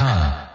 K. 0.00 0.49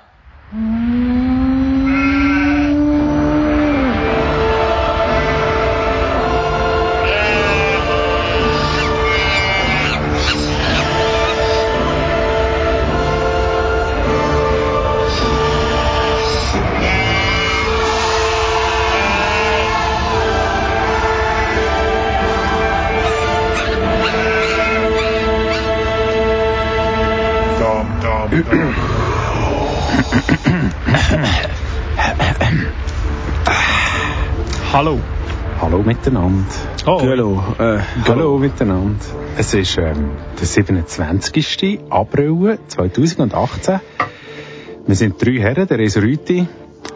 miteinander. 36.05 36.45
Oh. 36.85 37.01
Hallo. 37.01 37.43
Äh, 37.57 37.79
hallo 38.07 38.37
miteinander. 38.37 39.03
Es 39.37 39.53
ist 39.53 39.77
ähm, 39.77 40.11
der 40.39 40.45
27. 40.45 41.79
April 41.89 42.59
2018. 42.67 43.79
Wir 44.85 44.95
sind 44.95 45.19
drei 45.23 45.39
Herren, 45.39 45.67
der 45.67 45.79
ist 45.79 45.97
Rüti 45.97 46.47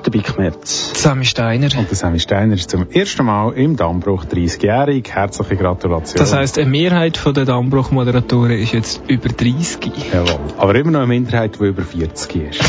Der 0.06 0.12
Big 0.12 0.38
Merz. 0.38 0.92
Sammy 0.94 1.26
Steiner. 1.26 1.70
und 1.78 1.90
der 1.90 1.98
Sammy 1.98 2.20
Steiner 2.20 2.54
ist 2.54 2.70
zum 2.70 2.88
ersten 2.92 3.26
Mal 3.26 3.54
im 3.54 3.76
Dammbruch 3.76 4.26
30-jährig. 4.26 5.10
Herzliche 5.12 5.56
Gratulation. 5.56 6.20
Das 6.20 6.34
heisst, 6.34 6.60
eine 6.60 6.70
Mehrheit 6.70 7.20
der 7.26 7.46
Dammbruch-Moderatoren 7.46 8.52
ist 8.52 8.74
jetzt 8.74 9.02
über 9.08 9.30
30. 9.30 9.92
Jawohl. 10.14 10.40
Aber 10.58 10.76
immer 10.76 10.92
noch 10.92 11.00
eine 11.00 11.08
Minderheit, 11.08 11.60
die 11.60 11.66
über 11.66 11.82
40 11.82 12.36
ist. 12.36 12.62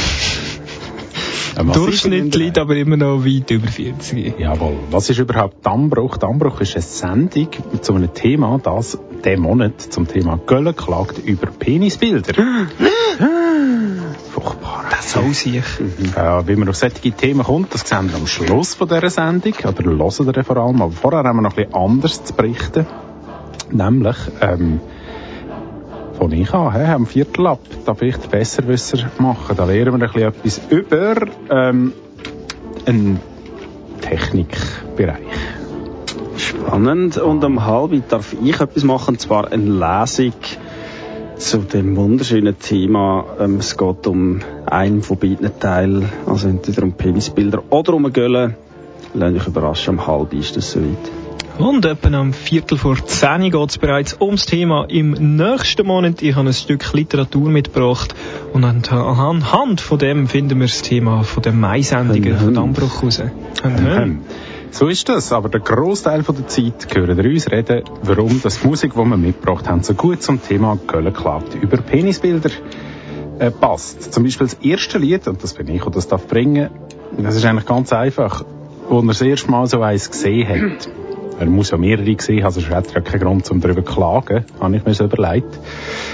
Eine 1.54 1.64
massive 1.64 1.84
Durchschnitt 1.84 2.22
Minderheit. 2.22 2.34
liegt 2.34 2.58
aber 2.58 2.76
immer 2.76 2.96
noch 2.96 3.24
weit 3.24 3.50
über 3.50 3.68
40. 3.68 4.38
Jawohl. 4.38 4.78
Was 4.90 5.10
ist 5.10 5.18
überhaupt 5.18 5.64
Dammbruch? 5.64 6.16
Dammbruch 6.16 6.60
ist 6.60 6.74
eine 6.74 6.82
Sendung 6.82 7.48
zu 7.80 7.94
einem 7.94 8.12
Thema, 8.14 8.58
das 8.62 8.98
diesen 9.24 9.40
Monat 9.40 9.80
zum 9.80 10.06
Thema 10.06 10.38
Gölle 10.46 10.72
klagt 10.72 11.18
über 11.18 11.48
Penisbilder. 11.48 12.34
Furchtbar. 14.32 14.84
Das 14.90 15.12
soll 15.12 15.34
sich. 15.34 15.64
Ja, 16.16 16.46
wie 16.46 16.56
man 16.56 16.68
auf 16.68 16.76
solche 16.76 17.10
Themen 17.10 17.42
kommt, 17.42 17.74
das 17.74 17.88
sehen 17.88 18.10
wir 18.10 18.16
am 18.16 18.26
Schluss 18.26 18.74
von 18.74 18.88
dieser 18.88 19.10
Sendung, 19.10 19.54
oder 19.64 19.84
hören 19.84 20.34
wir 20.34 20.44
vor 20.44 20.56
allem. 20.56 20.82
Aber 20.82 20.92
vorher 20.92 21.24
haben 21.24 21.36
wir 21.38 21.42
noch 21.42 21.54
bisschen 21.54 21.74
anders 21.74 22.24
zu 22.24 22.34
berichten. 22.34 22.86
Nämlich, 23.72 24.16
ähm, 24.40 24.80
von 26.20 26.32
ich 26.32 26.52
an, 26.52 26.74
hä, 26.74 26.92
am 26.92 27.06
Viertel 27.06 27.46
ab, 27.46 27.60
da 27.86 27.94
vielleicht 27.94 28.30
Besserwisser 28.30 29.10
machen. 29.18 29.56
Da 29.56 29.64
lernen 29.64 29.98
wir 29.98 30.26
etwas 30.26 30.60
über 30.68 31.14
ähm, 31.48 31.94
einen 32.84 33.20
Technikbereich. 34.02 35.16
Spannend. 36.36 37.16
Und 37.16 37.42
um 37.42 37.64
halb 37.64 38.06
darf 38.10 38.34
ich 38.34 38.60
etwas 38.60 38.84
machen, 38.84 39.14
und 39.14 39.20
zwar 39.20 39.50
eine 39.50 39.64
Lesung 39.64 40.34
zu 41.36 41.58
dem 41.60 41.96
wunderschönen 41.96 42.58
Thema. 42.58 43.24
Ähm, 43.40 43.56
es 43.56 43.78
geht 43.78 44.06
um 44.06 44.40
einen 44.66 45.02
von 45.02 45.16
beiden 45.16 45.58
Teilen, 45.58 46.06
also 46.26 46.48
entweder 46.48 46.82
um 46.82 46.92
Penisbilder 46.92 47.62
oder 47.70 47.94
um 47.94 48.04
eine 48.04 48.12
Gölle. 48.12 48.56
Lasst 49.14 49.36
euch 49.36 49.46
überraschen, 49.46 49.98
um 49.98 50.06
halb 50.06 50.34
ist 50.34 50.54
das 50.54 50.70
soweit. 50.70 51.19
Und 51.60 51.84
etwa 51.84 52.08
am 52.18 52.32
Viertel 52.32 52.78
vor 52.78 52.96
10 53.04 53.50
geht 53.50 53.68
es 53.68 53.76
bereits 53.76 54.16
ums 54.18 54.46
Thema 54.46 54.86
im 54.88 55.36
nächsten 55.36 55.86
Monat. 55.86 56.22
Ich 56.22 56.34
habe 56.34 56.48
ein 56.48 56.54
Stück 56.54 56.90
Literatur 56.94 57.50
mitgebracht 57.50 58.14
und 58.54 58.64
anhand 58.64 59.80
von 59.82 59.98
dem 59.98 60.26
finden 60.26 60.58
wir 60.58 60.66
das 60.66 60.80
Thema 60.80 61.22
von 61.22 61.42
den 61.42 61.60
Mai-Sendungen 61.60 62.38
von 62.38 62.54
Dammbruch 62.54 63.02
raus. 63.02 63.22
Und, 63.62 63.78
Ähm, 63.86 64.20
So 64.70 64.86
ist 64.86 65.08
das, 65.08 65.32
aber 65.32 65.48
der 65.48 65.60
Großteil 65.60 66.22
der 66.22 66.46
Zeit 66.46 66.96
hören 66.96 67.16
wir 67.16 67.24
uns 67.24 67.50
reden, 67.50 67.82
warum 68.02 68.40
das 68.40 68.60
die 68.60 68.68
Musik, 68.68 68.92
die 68.94 68.98
wir 68.98 69.16
mitgebracht 69.16 69.68
haben, 69.68 69.82
so 69.82 69.94
gut 69.94 70.22
zum 70.22 70.40
Thema 70.40 70.78
Gölle 70.86 71.12
klagt 71.12 71.56
über 71.56 71.76
Penisbilder 71.76 72.50
äh, 73.38 73.50
passt. 73.50 74.14
Zum 74.14 74.22
Beispiel 74.22 74.46
das 74.46 74.54
erste 74.62 74.98
Lied, 74.98 75.26
und 75.26 75.42
das 75.42 75.54
bin 75.54 75.68
ich, 75.68 75.82
der 75.82 75.90
das 75.90 76.08
darf 76.08 76.26
bringen, 76.26 76.70
das 77.18 77.34
ist 77.34 77.44
eigentlich 77.44 77.66
ganz 77.66 77.92
einfach, 77.92 78.44
wo 78.88 79.00
er 79.00 79.06
das 79.06 79.20
erste 79.20 79.50
Mal 79.50 79.66
so 79.66 79.82
eins 79.82 80.10
gesehen 80.10 80.48
hat. 80.48 80.88
Er 81.40 81.46
muss 81.46 81.70
ja 81.70 81.78
mehrere 81.78 82.14
gesehen 82.14 82.44
haben, 82.44 82.52
sonst 82.52 82.68
hat 82.68 82.88
er 82.88 82.96
ja 82.96 83.00
keinen 83.00 83.20
Grund, 83.20 83.50
um 83.50 83.62
darüber 83.62 83.82
zu 83.82 83.90
klagen, 83.90 84.44
habe 84.60 84.76
ich 84.76 84.84
mir 84.84 84.92
so 84.92 85.04
überlegt. 85.04 85.58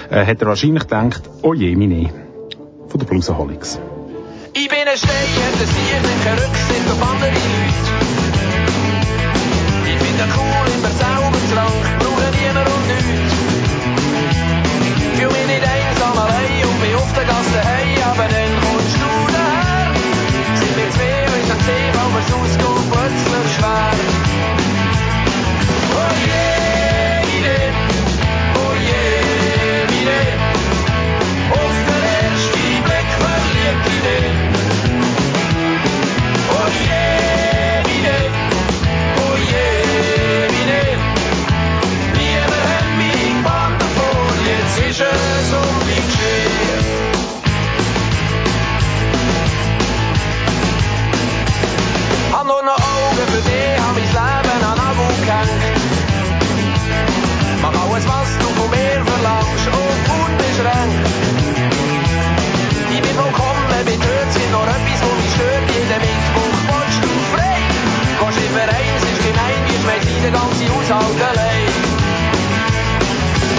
Äh, 0.09 0.25
hat 0.25 0.41
er 0.41 0.47
wahrscheinlich 0.47 0.84
gedacht, 0.84 1.22
oh 1.42 1.53
je, 1.53 1.75
meine, 1.75 2.10
von 2.87 3.00
der 3.00 3.06
Bluesaholics. 3.06 3.81
Ich 4.53 4.69
bin 4.69 4.78
ein 4.78 4.97
Stein, 4.97 5.10
der 5.59 5.66
Sieg 5.66 6.00
mit 6.00 6.25
keine 6.25 6.41
Rücksicht 6.42 6.87
auf 6.92 7.03
andere 7.10 7.31
Leute. 7.31 7.91
Ich 9.91 9.98
bin 9.98 10.16
der 10.16 10.28
cool, 10.38 10.66
immer 10.78 10.94
selber 10.94 11.43
krank, 11.50 11.84
brauche 11.98 12.31
niemand 12.38 12.69
und 12.70 12.87
nichts. 12.87 13.34
Fühl 15.19 15.26
mich 15.26 15.47
nicht 15.50 15.64
einsam 15.66 16.16
allein 16.22 16.62
und 16.70 16.81
bin 16.81 16.94
auf 16.94 17.12
der 17.19 17.25
Gasse 17.25 17.60
hey, 17.66 17.98
aber 18.10 18.28
dann 18.31 18.53
kommst 18.62 18.94
du 18.94 19.10
daher. 19.34 19.91
Sind 20.54 20.76
wir 20.78 20.91
zwei, 20.94 21.26
wenn 21.34 21.43
ich 21.43 21.64
sehe, 21.66 21.91
weil 21.98 22.10
mir's 22.14 22.66
für 53.37 53.43
dich, 53.43 53.81
hab 53.81 53.94
mein 53.94 54.05
Leben 54.05 54.65
an 54.65 54.77
Nagel 54.77 55.11
gehängt. 55.25 55.87
Mach 57.62 57.75
alles, 57.83 58.05
was 58.09 58.46
ganzen 70.66 70.94
Haushalt 70.94 71.22
allein. 71.22 71.72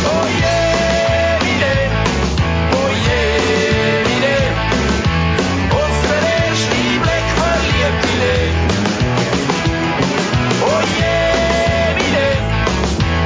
Oh 0.06 0.28
je, 0.40 0.58
meine, 1.44 1.76
oh 2.74 2.90
je, 3.06 3.22
meine. 4.08 4.36
Auf 5.72 5.98
den 6.10 6.26
ersten 6.42 6.86
Blick 7.04 7.28
verliebt 7.40 8.04
in 8.12 8.18
dich. 8.22 8.56
Oh 10.62 10.82
je, 10.98 11.18
meine, 11.98 12.28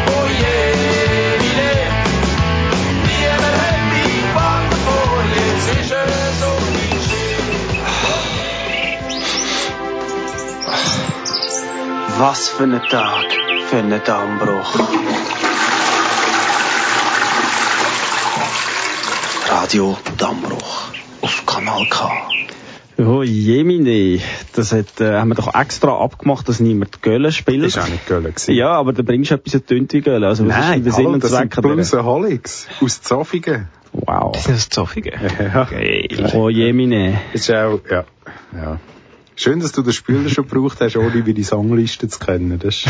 oh 0.07 0.27
je, 0.41 0.57
meine. 1.43 1.71
Niemand 3.07 3.55
hat 3.61 3.81
mich 3.91 4.13
gewarnt 4.21 4.69
davor, 4.71 5.21
jetzt 5.35 5.69
ist 5.79 6.43
um 6.43 6.61
mich 6.73 6.89
geschehen. 6.91 7.49
Was 12.19 12.41
für 12.49 12.63
ein 12.63 12.81
Tag 12.89 13.40
für 13.71 13.77
einen 13.77 14.01
Dammbruch. 14.03 14.79
Radio 19.49 19.97
Dammbruch 20.17 20.91
auf 21.21 21.45
Kanal 21.45 21.85
K. 21.89 22.11
Oh 22.97 23.23
Jemine, 23.23 24.19
das 24.57 24.73
hat, 24.73 24.99
äh, 24.99 25.13
haben 25.13 25.29
wir 25.29 25.35
doch 25.35 25.55
extra 25.55 25.97
abgemacht, 26.03 26.49
dass 26.49 26.59
niemand 26.59 27.01
Gölle 27.01 27.31
spielt. 27.31 27.63
Das 27.63 27.77
war 27.77 27.85
auch 27.85 27.87
nicht 27.87 28.05
Gölle. 28.07 28.33
gewesen. 28.33 28.53
Ja, 28.55 28.73
aber 28.73 28.91
da 28.91 29.03
bringst 29.03 29.31
du 29.31 29.35
etwas 29.35 29.63
tönt 29.63 29.93
wie 29.93 30.01
Gölle. 30.01 30.27
Also, 30.27 30.45
was 30.45 30.53
ist 30.53 30.59
Nein, 30.59 30.83
der 30.83 30.91
Sinn 30.91 31.05
hallo, 31.05 31.13
und 31.13 31.23
das 31.23 31.31
Zweck 31.31 31.53
sind? 31.55 31.63
Bluesaholics 31.63 32.67
aus 32.81 33.01
Zofingen. 33.01 33.69
Wow. 33.93 34.33
Das 34.33 34.49
ist 34.49 34.73
Zoffige. 34.73 35.13
Ja. 35.39 35.63
Geil. 35.63 36.29
Oh 36.33 36.49
Jemine. 36.49 37.21
Ist 37.31 37.49
auch, 37.51 37.79
ja. 37.89 38.03
ja. 38.53 38.79
Schön, 39.35 39.59
dass 39.61 39.71
du 39.71 39.81
den 39.81 39.93
Spieler 39.93 40.29
schon 40.29 40.47
gebraucht 40.47 40.81
hast, 40.81 40.97
ohne 40.97 41.13
über 41.13 41.33
die 41.33 41.43
Songliste 41.43 42.07
zu 42.07 42.19
kennen. 42.19 42.59
Das 42.59 42.85
ist 42.85 42.87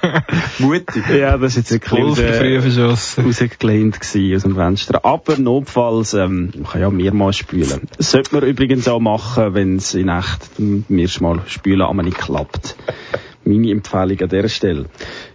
mutig. 0.58 1.04
Ja, 1.08 1.38
das 1.38 1.56
ist 1.56 1.70
jetzt 1.70 1.84
ein 1.84 1.88
Voll 1.88 2.14
bisschen 2.14 2.60
verschossen. 2.62 3.24
rausgelehnt 3.24 4.00
aus 4.00 4.42
dem 4.42 4.54
Fenster. 4.56 5.04
Aber 5.04 5.38
notfalls, 5.38 6.12
ähm, 6.14 6.50
man 6.54 6.64
kann 6.64 6.80
ja 6.80 6.90
mehrmals 6.90 7.36
spülen. 7.36 7.82
Das 7.96 8.10
sollte 8.10 8.34
man 8.34 8.44
übrigens 8.44 8.88
auch 8.88 9.00
machen, 9.00 9.54
wenn 9.54 9.76
es 9.76 9.94
in 9.94 10.08
echt 10.08 10.58
mehrmals 10.58 11.20
mal 11.20 11.40
spülen 11.46 11.82
aber 11.82 12.02
nicht 12.02 12.18
klappt. 12.18 12.76
Meine 13.44 13.70
Empfehlung 13.70 14.20
an 14.20 14.28
dieser 14.28 14.48
Stelle. 14.48 14.86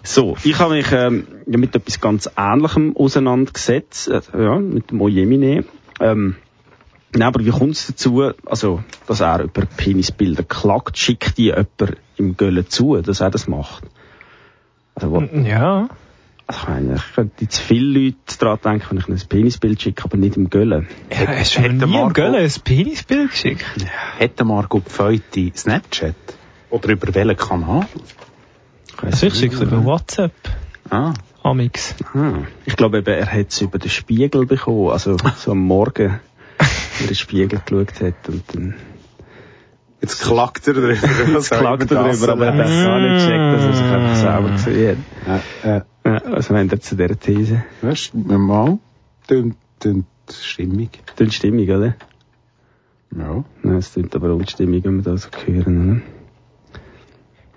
So, 0.03 0.35
ich 0.43 0.59
habe 0.59 0.75
mich 0.75 0.91
ähm, 0.91 1.27
ja, 1.47 1.57
mit 1.57 1.73
etwas 1.73 2.01
ganz 2.01 2.29
Ähnlichem 2.37 2.95
auseinandergesetzt, 2.97 4.09
äh, 4.09 4.21
ja, 4.37 4.59
mit 4.59 4.91
dem 4.91 4.99
Ojemine. 4.99 5.63
Ähm, 6.01 6.35
Nein, 7.13 7.27
aber 7.27 7.43
wie 7.45 7.49
kommt 7.49 7.75
es 7.75 7.87
dazu, 7.87 8.31
also, 8.45 8.83
dass 9.07 9.19
er 9.19 9.43
über 9.43 9.65
Penisbilder 9.65 10.43
klagt? 10.43 10.97
Schickt 10.97 11.37
die 11.37 11.45
jemand 11.45 11.97
im 12.17 12.37
Göllen 12.37 12.69
zu, 12.69 12.95
dass 13.01 13.19
er 13.19 13.29
das 13.31 13.47
macht? 13.47 13.83
Also, 14.95 15.11
wo, 15.11 15.21
Ja. 15.21 15.89
also 16.47 16.61
ich 16.61 16.67
meine, 16.69 16.95
ich 16.95 17.15
könnte 17.15 17.33
jetzt 17.43 17.59
viele 17.59 17.99
Leute 17.99 18.37
daran 18.39 18.59
denken, 18.63 18.85
wenn 19.05 19.15
ich 19.15 19.23
ein 19.23 19.27
Penisbild 19.29 19.81
schicke, 19.81 20.03
aber 20.05 20.17
nicht 20.17 20.37
im 20.37 20.49
Göllen. 20.49 20.87
ja 21.09 21.27
hast 21.27 21.57
du 21.57 21.61
nie 21.61 21.67
im 21.83 21.89
Marco- 21.89 22.13
Göllen 22.13 22.35
ein 22.35 22.51
Penisbild 22.63 23.31
geschickt? 23.31 23.65
Hätte 24.17 24.45
Marco 24.45 24.79
Pfeute 24.79 25.51
Snapchat? 25.55 26.15
Oder 26.69 26.89
über 26.89 27.13
welchen 27.13 27.35
Kanal? 27.37 27.87
Also 29.01 29.27
ich 29.27 29.35
schicke 29.35 29.63
über 29.63 29.83
WhatsApp. 29.83 30.33
Ah. 30.89 31.13
Amix. 31.43 31.95
Ah, 32.13 32.43
ich 32.65 32.75
glaube 32.75 32.99
eben, 32.99 33.13
er 33.13 33.25
hat 33.31 33.47
es 33.49 33.61
über 33.61 33.79
den 33.79 33.89
Spiegel 33.89 34.45
bekommen, 34.45 34.89
also 34.91 35.17
so 35.37 35.51
am 35.53 35.59
Morgen 35.59 36.19
in 37.01 37.07
den 37.07 37.15
Spiegel 37.15 37.59
geschaut 37.65 38.01
hat 38.01 38.29
und 38.29 38.43
dann 38.53 38.75
Jetzt 40.01 40.19
klagt 40.23 40.67
er 40.67 40.73
drüber. 40.73 40.93
jetzt 41.33 41.51
klagt 41.51 41.91
er 41.91 42.03
darüber, 42.03 42.29
aber 42.29 42.45
er 42.47 42.53
hat 42.53 42.59
das 42.59 42.83
gar 42.83 42.99
nicht 42.99 43.25
gecheckt, 43.25 43.53
dass 43.53 43.63
er 43.65 43.73
sich 43.73 43.85
einfach 43.85 44.15
selber 44.15 44.49
gesehen 44.51 45.05
Äh, 45.27 45.67
äh, 45.67 45.73
hat. 45.75 45.85
Ja, 46.03 46.21
was 46.31 46.49
meint 46.49 46.71
er 46.71 46.79
zu 46.79 46.95
dieser 46.95 47.19
These? 47.19 47.63
weißt 47.83 48.13
du, 48.13 48.37
mal, 48.39 48.79
tönt, 49.27 49.55
tönt 49.79 50.05
stimmig. 50.31 50.89
Tönt 51.15 51.33
stimmig, 51.35 51.69
oder? 51.69 51.95
Ja. 53.15 53.43
Nein, 53.61 53.75
es 53.77 53.93
tönt 53.93 54.15
aber 54.15 54.33
unstimmig, 54.33 54.83
wenn 54.85 54.95
wir 54.97 55.03
das 55.03 55.23
so 55.23 55.29
hören, 55.45 56.01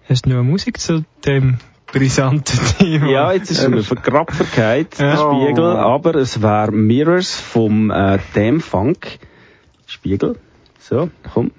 Hast 0.07 0.27
du 0.27 0.31
noch 0.31 0.43
Musik 0.43 0.79
zu 0.79 1.05
dem 1.25 1.57
brisanten 1.87 2.59
Thema? 2.79 3.05
oder? 3.07 3.13
Ja, 3.13 3.33
jetzt 3.33 3.51
ist 3.51 3.63
es 3.63 3.69
mir 3.69 3.83
vergrapferkeit, 3.83 4.99
der. 4.99 5.17
Spiegel, 5.17 5.65
aber 5.65 6.15
es 6.17 6.43
wäre 6.43 6.73
Mirrors 6.73 7.35
vom 7.35 7.91
äh, 7.91 8.19
Damn 8.35 8.61
Funk. 8.61 9.19
Spiegel. 10.05 10.37
So, 10.79 11.09
komm. 11.33 11.51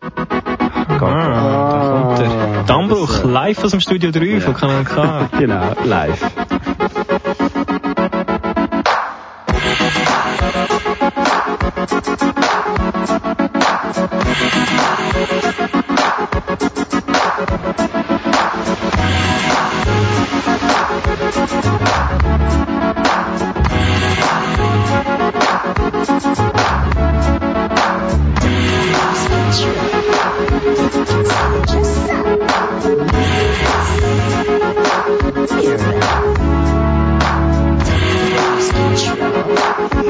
Ah, 0.00 1.00
da 1.00 1.90
kommt 1.90 2.18
der 2.20 2.62
Dammbruch 2.62 3.24
live 3.24 3.64
aus 3.64 3.72
dem 3.72 3.80
Studio 3.80 4.12
3 4.12 4.40
von 4.40 4.54
Kanal 4.54 4.84
K. 4.84 5.28
Genau, 5.40 5.72
live. 5.82 6.20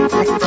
Kanal 0.09 0.47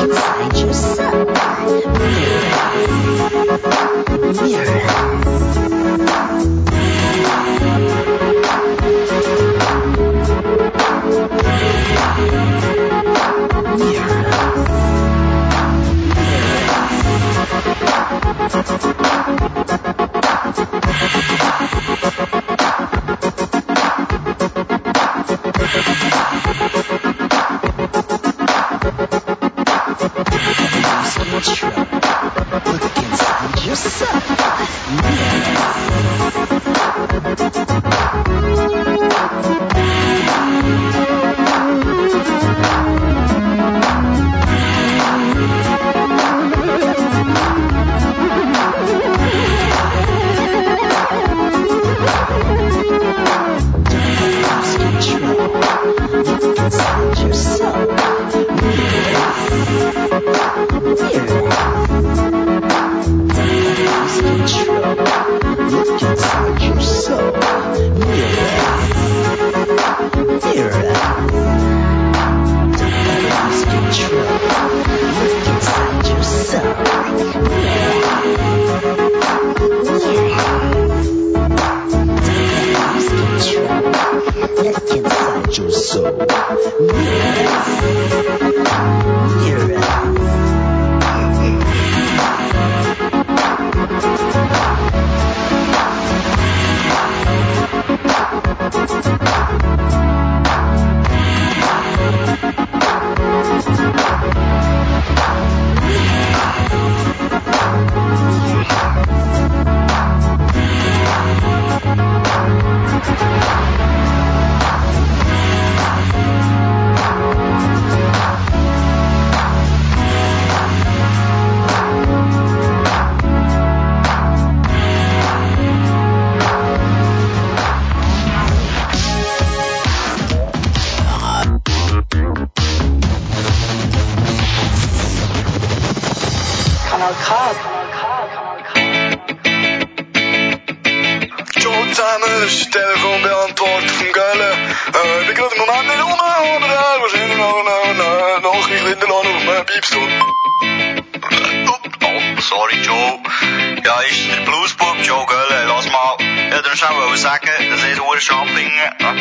ich 157.91 157.97
nur 157.97 158.19
Champingen, 158.19 158.71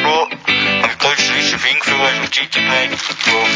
Bro, 0.03 0.23
und 0.23 0.91
ich 0.91 0.97
deutsche 0.99 1.23
frische 1.23 1.59
Fingergefühl 1.59 1.99
hast 2.01 2.21
auf 2.21 2.31
die 2.31 2.39
Seite 2.39 2.61
gelegt. 2.61 2.99
Bro, 3.25 3.47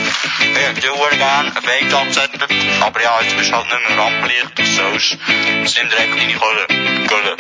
ich 0.40 0.58
hätte 0.58 0.80
dir 0.80 0.94
sehr 0.94 1.18
gerne 1.18 1.52
ein 1.54 1.62
Fake 1.62 1.94
angesetzt, 1.94 2.38
aber 2.80 3.02
ja, 3.02 3.20
jetzt 3.22 3.36
bist 3.36 3.50
du 3.50 3.56
halt 3.56 3.66
nicht 3.66 3.88
mehr 3.88 3.98
Rampenlicht, 3.98 4.58
was 4.58 4.76
soll's. 4.76 5.16
Jetzt 5.60 5.76
nimm 5.76 5.88
direkt 5.88 6.18
deine 6.18 6.34
Gölle. 6.34 6.66
Gölle. 7.06 7.36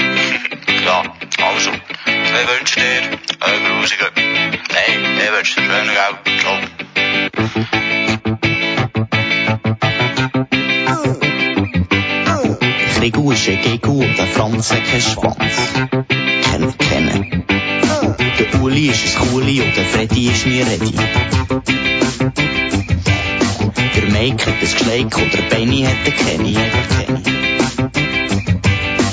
ja, 0.84 1.02
also, 1.44 1.70
ich 1.70 2.48
wünsche 2.48 2.80
dir 2.80 3.18
einen 3.40 3.78
grusigen. 3.78 4.08
Nein, 4.14 5.18
ich 5.18 5.32
wünsche 5.32 5.60
dir 5.60 5.66
schönen 5.66 5.94
Geld. 5.94 6.40
Ciao. 6.40 6.58
Gregor 13.02 13.32
ist 13.32 13.48
ein 13.48 13.60
Gego, 13.60 14.04
der 14.16 14.28
Franz 14.28 14.70
hat 14.70 14.84
keinen 14.84 15.00
Schwanz. 15.00 15.72
Kennen, 16.08 16.78
kennen. 16.78 17.44
Der 18.38 18.62
Uli 18.62 18.90
ist 18.90 19.16
ein 19.16 19.28
Kuli 19.28 19.60
und 19.60 19.76
der 19.76 19.84
Freddy 19.86 20.28
ist 20.28 20.46
nie 20.46 20.62
ready. 20.62 20.92
Der 23.96 24.04
Mike 24.04 24.46
hat 24.46 24.62
das 24.62 24.74
Geschleik 24.74 25.16
oder 25.16 25.42
Benny 25.50 25.80
hätte 25.84 26.12
Kenny, 26.12 26.54
hätte 26.54 26.94
Kenny. 26.94 27.22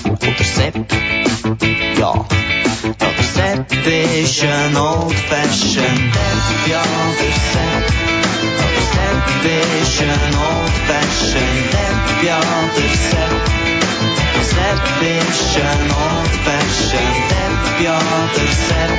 Oder 0.05 0.43
Sepp, 0.43 0.75
ja. 1.97 2.13
Ja, 2.13 2.25
der 3.01 3.23
Sepp 3.23 3.71
ist 4.21 4.43
ein 4.43 4.77
old-fashioned 4.77 6.13
Depp, 6.13 6.67
ja, 6.69 6.83
der 7.19 7.33
Sepp. 7.49 7.85
Ja, 8.59 8.67
der 8.69 8.85
Sepp 8.93 9.81
ist 9.81 9.99
ein 9.99 10.35
old-fashioned 10.35 11.73
Depp, 11.73 12.23
ja, 12.27 12.39
der 12.77 12.89
Sepp. 12.95 13.58
Der 15.01 15.21
Sepp 15.21 15.29
ist 15.29 15.55
ein 15.57 15.91
old-fashioned 15.91 17.17
Depp, 17.29 17.85
ja, 17.85 17.99
der 18.35 18.51
Sepp. 18.65 18.91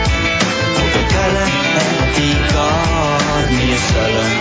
Oder 0.77 1.05
Gölle 1.15 1.45
hätte 1.75 2.23
ich 2.23 2.43
gar 2.53 3.43
nie 3.51 3.77
sollen. 3.93 4.35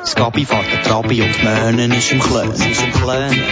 Das 0.00 0.14
Gabi 0.14 0.44
fährt 0.44 0.72
der 0.72 0.82
Trabi 0.82 1.22
und 1.22 1.36
die 1.36 1.44
Möhnen 1.44 1.92
ist 1.92 2.12
im 2.12 2.20
Klön, 2.20 2.50
ist 2.50 2.82
im 2.82 2.92
Klön. 2.92 3.42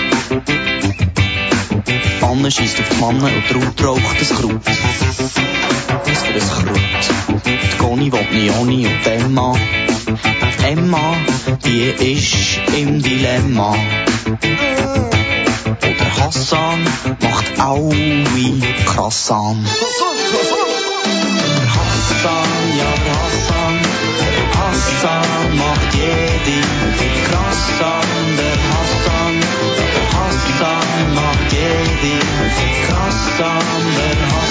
Anne 2.22 2.50
schießt 2.50 2.80
auf 2.80 2.88
die 2.88 3.00
Mannen 3.00 3.22
und 3.22 3.76
drauf 3.80 3.84
raucht 3.84 4.20
das 4.20 4.30
Kraut. 4.30 4.60
Was 6.04 6.22
für 6.22 6.34
ein 6.34 6.40
Kraut. 6.40 7.44
Die 7.44 7.78
Goni 7.78 8.12
will 8.12 8.26
Nioni 8.32 8.86
und 8.86 9.06
Emma. 9.06 9.54
Emma, 10.62 11.16
die 11.64 12.14
ist 12.14 12.60
im 12.76 13.02
Dilemma. 13.02 13.74
Oder 15.66 16.16
Hassan 16.18 16.80
macht 17.20 17.60
Aui 17.60 18.62
Krassan. 18.84 19.64
Der 19.64 19.72
Hassan, 21.74 22.52
ja 22.78 22.92
der 23.04 23.18
Hassan, 23.22 23.74
der 24.18 24.46
Hassan 24.58 25.56
macht 25.56 25.94
jede 25.94 26.58
krass 27.26 27.64
an. 27.80 28.10
Der 28.36 28.58
Hassan, 28.72 29.34
der 29.96 30.06
Hassan 30.18 31.14
macht 31.14 31.52
jede 31.52 32.14
krass 32.86 33.24
an. 33.40 33.66
Der 33.96 34.18
Hassan, 34.26 34.45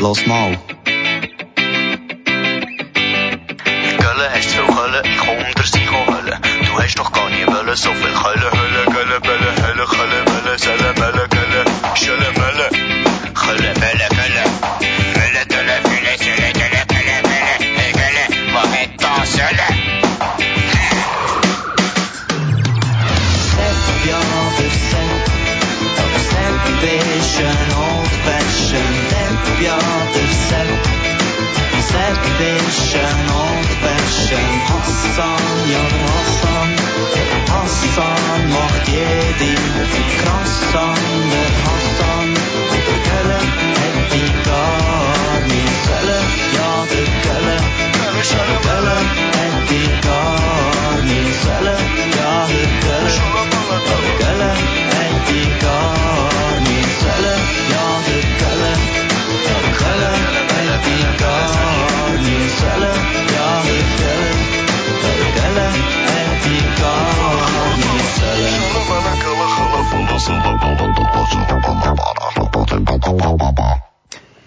los 0.00 0.26
mal. 0.26 0.58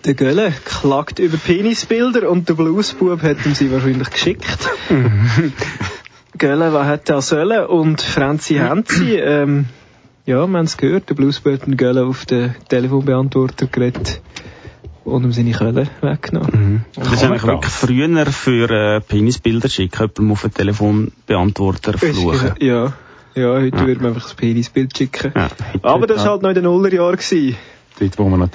Der 0.06 0.16
Gölle 0.16 0.54
klagt 0.66 1.20
über 1.20 1.38
Penisbilder 1.38 2.30
und 2.30 2.50
der 2.50 2.56
Bluesbub 2.56 3.22
hat 3.22 3.46
ihm 3.46 3.56
sie 3.56 3.72
wahrscheinlich 3.72 4.10
geschickt. 4.10 4.70
Gölle, 6.38 6.74
was 6.74 6.88
hat 6.88 7.10
er 7.10 7.22
sollen? 7.22 7.66
Und 7.68 8.02
Franzi 8.02 8.56
Henzi, 8.56 9.16
ähm, 9.16 9.66
ja, 10.26 10.46
wir 10.46 10.58
haben 10.58 10.66
es 10.66 10.76
gehört, 10.76 11.10
der 11.10 11.16
Bluesbub 11.16 11.54
hat 11.54 11.68
den 11.68 11.78
Gölle 11.78 12.06
auf 12.06 12.26
den 12.26 12.54
Telefonbeantworter 12.68 13.68
geredet 13.68 14.22
und 15.06 15.24
ihm 15.24 15.32
seine 15.32 15.52
Kölle 15.52 15.88
weggenommen. 16.02 16.86
Das 16.96 17.14
ist 17.14 17.24
eigentlich 17.24 17.44
wirklich 17.44 17.72
früher 17.72 18.26
für 18.26 18.70
äh, 18.70 19.00
Penisbilder 19.00 19.70
schicken, 19.70 20.02
jemandem 20.02 20.32
auf 20.34 20.42
den 20.42 20.54
Telefonbeantworter 20.54 21.98
fluchen. 21.98 22.56
Ja, 22.60 22.92
ja, 23.36 23.54
heute 23.54 23.80
würde 23.86 24.02
man 24.02 24.08
einfach 24.08 24.24
das 24.24 24.34
Penisbild 24.34 24.98
schicken. 24.98 25.32
Ja. 25.34 25.48
Aber 25.82 26.08
das 26.08 26.26
war 26.26 26.32
halt 26.32 26.42
noch 26.42 26.50
in 26.50 26.56
den 26.56 26.66
Nullerjahren. 26.66 27.16
gewesen. 27.16 27.56
Dort, 28.00 28.20
wo 28.20 28.28
man 28.28 28.40
noch 28.40 28.50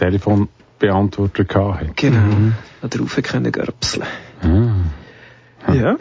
Telefonbeantworter 0.79 1.75
hatte. 1.75 1.93
Genau. 1.97 2.53
Da 2.81 2.89
drauf 2.89 3.19
können 3.23 3.53
görbseln. 3.53 4.07
Ah. 4.43 5.73
Ja. 5.73 5.97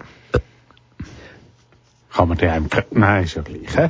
Kann 2.13 2.29
man 2.29 2.37
den 2.37 2.49
einfach... 2.49 2.83
Nein, 2.91 3.23
ist 3.23 3.35
ja 3.35 3.41
gleich. 3.41 3.75
He? 3.75 3.89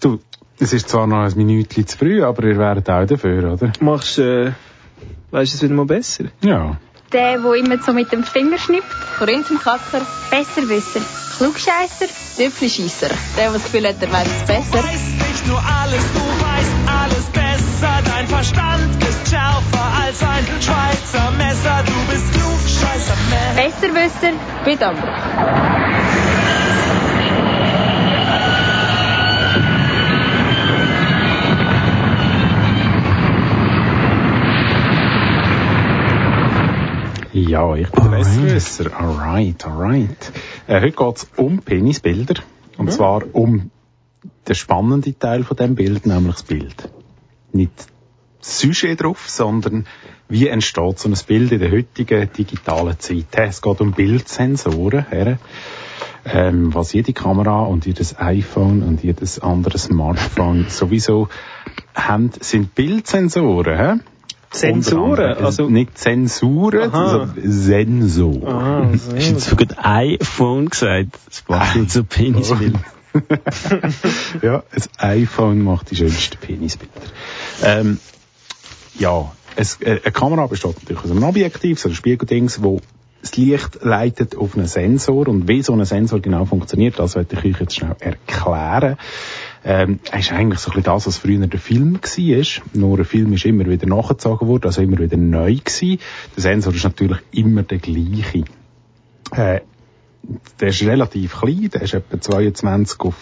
Du, 0.00 0.20
es 0.58 0.72
ist 0.72 0.88
zwar 0.88 1.06
noch 1.06 1.22
ein 1.22 1.32
Minütchen 1.36 1.86
zu 1.86 1.98
früh, 1.98 2.22
aber 2.22 2.44
ihr 2.44 2.58
wäret 2.58 2.88
auch 2.90 3.06
dafür, 3.06 3.52
oder? 3.52 3.72
Machst 3.80 4.18
äh, 4.18 4.52
weißt 5.30 5.52
du 5.52 5.56
es 5.56 5.62
wieder 5.62 5.74
mal 5.74 5.86
besser? 5.86 6.24
Ja. 6.42 6.76
Der, 7.12 7.38
der 7.38 7.54
immer 7.54 7.78
so 7.82 7.92
mit 7.92 8.12
dem 8.12 8.24
Finger 8.24 8.58
schnippt. 8.58 8.86
Korinthenkacker. 9.18 10.02
Besserwisser. 10.30 11.00
Klugscheisser. 11.36 12.06
Tüpfelscheisser. 12.36 13.08
Der, 13.08 13.44
der 13.44 13.52
das 13.52 13.64
Gefühl 13.64 13.88
hat, 13.88 13.96
er 14.00 14.12
weiß 14.12 14.28
es 14.28 14.46
besser. 14.46 14.82
nicht 14.82 15.46
nur 15.46 15.62
alles, 15.62 16.04
du 16.12 16.33
Verstand 18.34 19.00
ist 19.00 19.30
schärfer 19.30 19.84
als 20.02 20.20
ein 20.20 20.44
Schweizer 20.60 21.30
Messer. 21.38 21.84
Du 21.86 21.92
bist 22.10 22.32
klugscheißer 22.32 23.14
Mensch. 23.30 23.54
Besserwisser. 23.54 24.32
Bitte. 24.64 24.92
Ja, 37.32 37.76
ich 37.76 37.90
bin 37.92 38.02
der 38.02 38.18
Besserwisser. 38.18 39.00
Alright, 39.00 39.64
alright. 39.64 40.32
Äh, 40.66 40.80
heute 40.80 40.90
geht's 40.90 41.28
um 41.36 41.60
Penisbilder. 41.60 42.42
Und 42.78 42.90
zwar 42.90 43.22
um 43.32 43.70
den 44.48 44.54
spannenden 44.56 45.16
Teil 45.20 45.44
von 45.44 45.56
dem 45.56 45.76
Bild, 45.76 46.04
nämlich 46.04 46.34
das 46.34 46.42
Bild. 46.42 46.88
Nicht 47.52 47.93
Sujet 48.44 49.00
drauf, 49.02 49.24
sondern 49.28 49.86
wie 50.28 50.48
entsteht 50.48 50.98
so 50.98 51.08
ein 51.08 51.16
Bild 51.26 51.52
in 51.52 51.60
der 51.60 51.70
heutigen 51.70 52.28
digitalen 52.36 52.98
Zeit. 52.98 53.26
Es 53.32 53.62
geht 53.62 53.80
um 53.80 53.92
Bildsensoren, 53.92 55.06
Herren. 55.08 55.38
Ähm, 56.26 56.74
was 56.74 56.92
jede 56.94 57.12
Kamera 57.12 57.64
und 57.64 57.84
jedes 57.86 58.18
iPhone 58.18 58.82
und 58.82 59.02
jedes 59.02 59.38
andere 59.40 59.76
Smartphone 59.78 60.66
sowieso 60.68 61.28
haben, 61.94 62.30
sind 62.40 62.74
Bildsensoren. 62.74 63.78
Hä? 63.78 64.00
Sensoren? 64.50 65.10
Anderem. 65.10 65.44
Also- 65.44 65.68
nicht 65.68 65.98
Sensoren, 65.98 66.90
Aha. 66.90 67.08
sondern 67.10 67.52
Sensor. 67.52 68.48
Ah, 68.48 68.88
Hast 68.92 69.12
du 69.12 69.16
jetzt 69.16 69.40
sogar 69.48 69.68
iPhone 69.84 70.68
gesagt? 70.68 71.18
Das 71.26 71.42
passt 71.42 71.76
nicht 71.76 71.90
zu 71.90 72.04
Penisbild. 72.04 72.76
ja, 74.42 74.62
ein 74.72 74.82
iPhone 75.22 75.62
macht 75.62 75.90
die 75.90 75.96
schönsten 75.96 76.36
Penisbilder. 76.38 77.00
Ähm, 77.62 77.98
ja, 78.98 79.32
es, 79.56 79.80
äh, 79.80 80.00
eine 80.02 80.12
Kamera 80.12 80.46
besteht 80.46 80.76
natürlich 80.82 81.04
aus 81.04 81.10
einem 81.10 81.22
Objektiv, 81.22 81.78
so 81.78 81.88
einem 81.88 81.96
Spiegeldings, 81.96 82.62
wo 82.62 82.80
das 83.20 83.36
Licht 83.36 83.78
leitet 83.82 84.36
auf 84.36 84.54
einen 84.54 84.66
Sensor 84.66 85.28
und 85.28 85.48
wie 85.48 85.62
so 85.62 85.72
ein 85.72 85.84
Sensor 85.84 86.20
genau 86.20 86.44
funktioniert, 86.44 86.98
das 86.98 87.14
werde 87.14 87.36
ich 87.36 87.54
euch 87.54 87.60
jetzt 87.60 87.76
schnell 87.76 87.96
erklären. 87.98 88.98
Ähm, 89.64 90.00
ist 90.04 90.30
eigentlich 90.30 90.60
so 90.60 90.70
ein 90.70 90.74
bisschen 90.74 90.82
das, 90.82 91.06
was 91.06 91.16
früher 91.16 91.46
der 91.46 91.58
Film 91.58 91.94
war. 91.94 92.62
Nur 92.74 92.98
ein 92.98 93.04
Film 93.06 93.32
ist 93.32 93.46
immer 93.46 93.64
wieder 93.64 93.86
nachgezogen 93.86 94.46
worden, 94.46 94.66
also 94.66 94.82
immer 94.82 94.98
wieder 94.98 95.16
neu 95.16 95.54
gewesen. 95.54 96.00
Der 96.36 96.42
Sensor 96.42 96.74
ist 96.74 96.84
natürlich 96.84 97.18
immer 97.32 97.62
der 97.62 97.78
gleiche. 97.78 98.44
Äh, 99.30 99.60
der 100.60 100.68
ist 100.68 100.82
relativ 100.82 101.40
klein, 101.40 101.70
der 101.72 101.82
ist 101.82 101.94
etwa 101.94 102.20
22 102.20 103.00
auf 103.00 103.14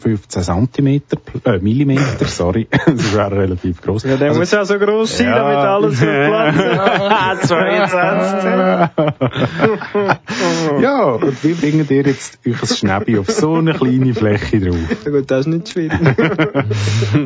15 0.00 0.42
Zentimeter, 0.42 1.18
äh, 1.44 1.58
Millimeter, 1.58 2.24
sorry. 2.26 2.66
das 2.86 3.14
wäre 3.14 3.30
relativ 3.30 3.80
groß. 3.82 4.04
Ja, 4.04 4.16
der 4.16 4.28
Also- 4.28 4.40
muss 4.40 4.54
auch 4.54 4.64
so 4.64 4.78
groß 4.78 5.18
sein, 5.18 5.26
Ja. 5.28 5.38
damit 5.38 5.58
alles 5.58 5.98
so 5.98 6.06
Platz 6.06 7.48
ja, 10.82 11.02
und 11.04 11.44
wie 11.44 11.52
bringen 11.54 11.86
ihr 11.88 12.02
jetzt 12.02 12.38
euch 12.46 12.62
ein 12.62 12.68
Schnäbi 12.68 13.18
auf 13.18 13.30
so 13.30 13.54
eine 13.54 13.74
kleine 13.74 14.14
Fläche 14.14 14.60
drauf? 14.60 14.76
Ja, 15.04 15.10
gut, 15.10 15.30
das 15.30 15.40
ist 15.40 15.46
nicht 15.46 15.68
schwierig. 15.68 15.98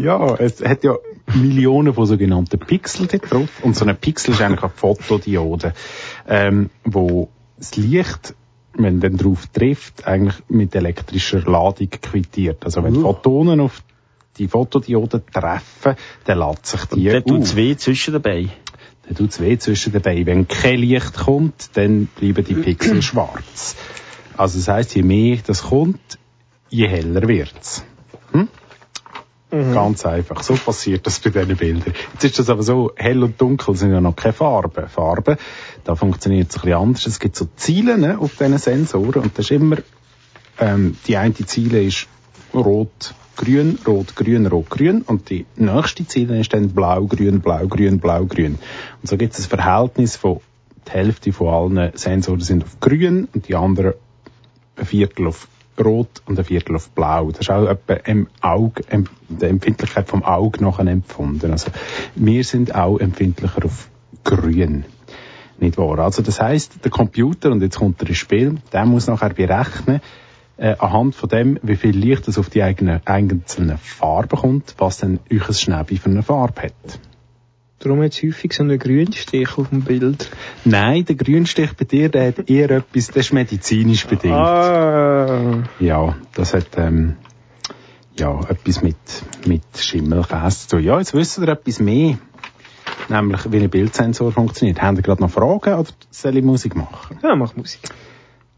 ja, 0.03 0.35
es 0.37 0.63
hat 0.63 0.85
ja 0.85 0.95
Millionen 1.35 1.95
von 1.95 2.07
sogenannten 2.07 2.59
Pixel 2.59 3.07
dort 3.07 3.33
drauf. 3.33 3.49
Und 3.63 3.77
so 3.77 3.85
ein 3.85 3.97
Pixel 3.97 4.35
ist 4.35 4.43
eigentlich 4.43 4.63
eine 4.63 4.73
Fotodiode, 4.75 5.73
ähm, 6.29 6.71
wo 6.85 7.29
das 7.59 7.77
Licht, 7.77 8.35
wenn 8.75 9.01
dann 9.01 9.17
drauf 9.17 9.47
trifft, 9.49 10.07
eigentlich 10.07 10.37
mit 10.49 10.75
elektrischer 10.75 11.41
Ladung 11.43 11.91
quittiert. 11.91 12.65
Also 12.65 12.83
wenn 12.83 12.95
Photonen 12.95 13.61
auf 13.61 13.83
die 14.39 14.49
Fotodiode 14.49 15.23
treffen, 15.33 15.97
dann 16.25 16.39
lädt 16.39 16.67
sich 16.67 16.85
die 16.87 17.05
Der 17.05 17.25
tut 17.25 17.43
auf. 17.43 17.57
weh 17.57 17.77
zwischen 17.77 18.13
dabei. 18.15 18.49
Dann 19.07 19.17
tut 19.17 19.31
es 19.31 19.41
weh 19.41 19.59
zwischen 19.59 19.93
Beinen. 20.01 20.27
Wenn 20.27 20.49
kein 20.49 20.79
Licht 20.79 21.15
kommt, 21.15 21.77
dann 21.77 22.07
bleiben 22.07 22.45
die 22.45 22.55
Pixel 22.55 23.03
schwarz. 23.03 23.77
Also 24.37 24.59
das 24.59 24.69
heisst, 24.69 24.95
je 24.95 25.03
mehr 25.03 25.39
das 25.47 25.65
kommt, 25.65 26.19
je 26.71 26.87
heller 26.89 27.27
wird's. 27.29 27.85
Hm? 28.33 28.49
Ganz 29.51 30.07
einfach. 30.07 30.43
So 30.45 30.55
passiert 30.55 31.07
das 31.07 31.19
bei 31.19 31.31
diesen 31.31 31.57
Bildern. 31.57 31.93
Jetzt 32.13 32.25
ist 32.25 32.39
das 32.39 32.51
aber 32.51 32.63
so, 32.63 32.93
hell 32.95 33.23
und 33.25 33.41
dunkel 33.41 33.75
sind 33.75 33.91
ja 33.91 34.01
noch 34.01 34.15
keine 34.15 34.33
Farben. 34.33 34.89
Farben, 34.89 35.37
da 35.83 35.97
funktioniert 35.97 36.51
es 36.51 36.57
ein 36.57 36.61
bisschen 36.63 36.79
anders. 36.79 37.07
Es 37.07 37.19
gibt 37.19 37.35
so 37.35 37.49
Ziele 37.57 37.99
ne, 37.99 38.19
auf 38.19 38.37
diesen 38.37 38.59
Sensoren 38.59 39.23
und 39.23 39.39
das 39.39 39.47
ist 39.47 39.51
immer, 39.51 39.79
ähm, 40.61 40.97
die 41.07 41.17
eine 41.17 41.35
Ziele 41.35 41.83
ist 41.83 42.07
rot, 42.55 43.15
grün, 43.37 43.79
rot, 43.87 44.15
grün, 44.15 44.47
rot, 44.47 44.71
grün 44.71 45.03
und 45.03 45.31
die 45.31 45.47
nächste 45.57 46.07
Ziele 46.07 46.39
ist 46.39 46.53
dann 46.53 46.69
blau, 46.69 47.07
grün, 47.07 47.41
blau, 47.41 47.67
grün, 47.67 47.99
blau, 47.99 48.27
grün. 48.27 48.57
Und 49.03 49.09
so 49.09 49.17
gibt 49.17 49.35
es 49.35 49.47
ein 49.47 49.59
Verhältnis 49.59 50.15
von, 50.15 50.41
die 50.87 50.93
Hälfte 50.93 51.33
von 51.33 51.77
allen 51.77 51.91
Sensoren 51.97 52.41
sind 52.41 52.63
auf 52.63 52.79
grün 52.79 53.27
und 53.35 53.49
die 53.49 53.57
anderen 53.57 53.95
ein 54.77 54.87
Viertel 54.87 55.27
auf 55.27 55.49
rot 55.79 56.23
und 56.27 56.39
ein 56.39 56.45
Viertel 56.45 56.77
auf 56.77 56.91
blau. 56.91 57.31
Das 57.31 57.41
ist 57.41 57.51
auch 57.51 57.69
etwa 57.69 57.95
im 57.95 58.29
Auge, 58.41 58.83
em, 58.89 59.05
der 59.29 59.51
Empfindlichkeit 59.51 60.09
vom 60.09 60.25
Auge 60.25 60.63
nachher 60.63 60.87
empfunden. 60.87 61.51
Also, 61.51 61.71
wir 62.15 62.45
sind 62.45 62.75
auch 62.75 62.99
empfindlicher 62.99 63.65
auf 63.65 63.89
grün. 64.25 64.85
Nicht 65.59 65.79
wahr? 65.79 65.99
Also, 65.99 66.23
das 66.23 66.41
heißt, 66.41 66.85
der 66.85 66.91
Computer, 66.91 67.51
und 67.51 67.63
jetzt 67.63 67.79
kommt 67.79 68.01
er 68.03 68.09
ins 68.09 68.19
Spiel, 68.19 68.57
der 68.73 68.87
muss 68.87 69.07
nachher 69.07 69.31
berechnen, 69.31 70.01
äh, 70.57 70.77
anhand 70.79 71.15
von 71.15 71.29
dem, 71.29 71.59
wie 71.63 71.77
viel 71.77 71.97
Licht 71.97 72.29
es 72.29 72.39
auf 72.39 72.51
die 72.51 72.63
eigenen, 72.63 73.01
einzelnen 73.07 73.79
Farben 73.79 74.39
kommt, 74.39 74.75
was 74.79 74.99
dann 74.99 75.19
euch 75.33 75.49
ein 75.49 75.55
Schnäbi 75.55 75.97
für 75.97 76.11
eine 76.11 76.23
Farbe 76.23 76.63
hat. 76.63 77.01
Darum 77.81 78.03
es 78.03 78.23
häufig 78.23 78.53
so 78.53 78.63
einen 78.63 78.79
Grünstich 78.79 79.57
auf 79.57 79.71
dem 79.71 79.81
Bild. 79.81 80.29
Nein, 80.67 81.03
der 81.07 81.17
Grünstich 81.17 81.73
bei 81.73 81.87
dir, 81.87 82.11
der 82.11 82.29
hat 82.29 82.51
eher 82.51 82.71
etwas, 82.71 83.07
das 83.07 83.17
ist 83.17 83.33
medizinisch 83.33 84.07
bedingt. 84.07 84.35
Ah. 84.35 85.63
Ja, 85.79 86.15
das 86.35 86.53
hat 86.53 86.77
ähm, 86.77 87.17
ja 88.19 88.39
etwas 88.51 88.83
mit, 88.83 88.97
mit 89.47 89.63
Schimmelkäse 89.75 90.69
zu 90.69 90.77
tun. 90.77 90.85
Ja, 90.85 90.99
jetzt 90.99 91.15
wisst 91.15 91.39
ihr 91.39 91.49
etwas 91.49 91.81
mehr. 91.81 92.19
Nämlich, 93.09 93.51
wie 93.51 93.57
ein 93.57 93.71
Bildsensor 93.71 94.31
funktioniert. 94.31 94.83
Haben 94.83 94.97
ihr 94.97 95.03
gerade 95.03 95.23
noch 95.23 95.31
Fragen 95.31 95.73
oder 95.73 95.91
soll 96.11 96.37
ich 96.37 96.45
Musik 96.45 96.77
machen? 96.77 97.19
Ja, 97.23 97.35
mach 97.35 97.57
Musik. 97.57 97.81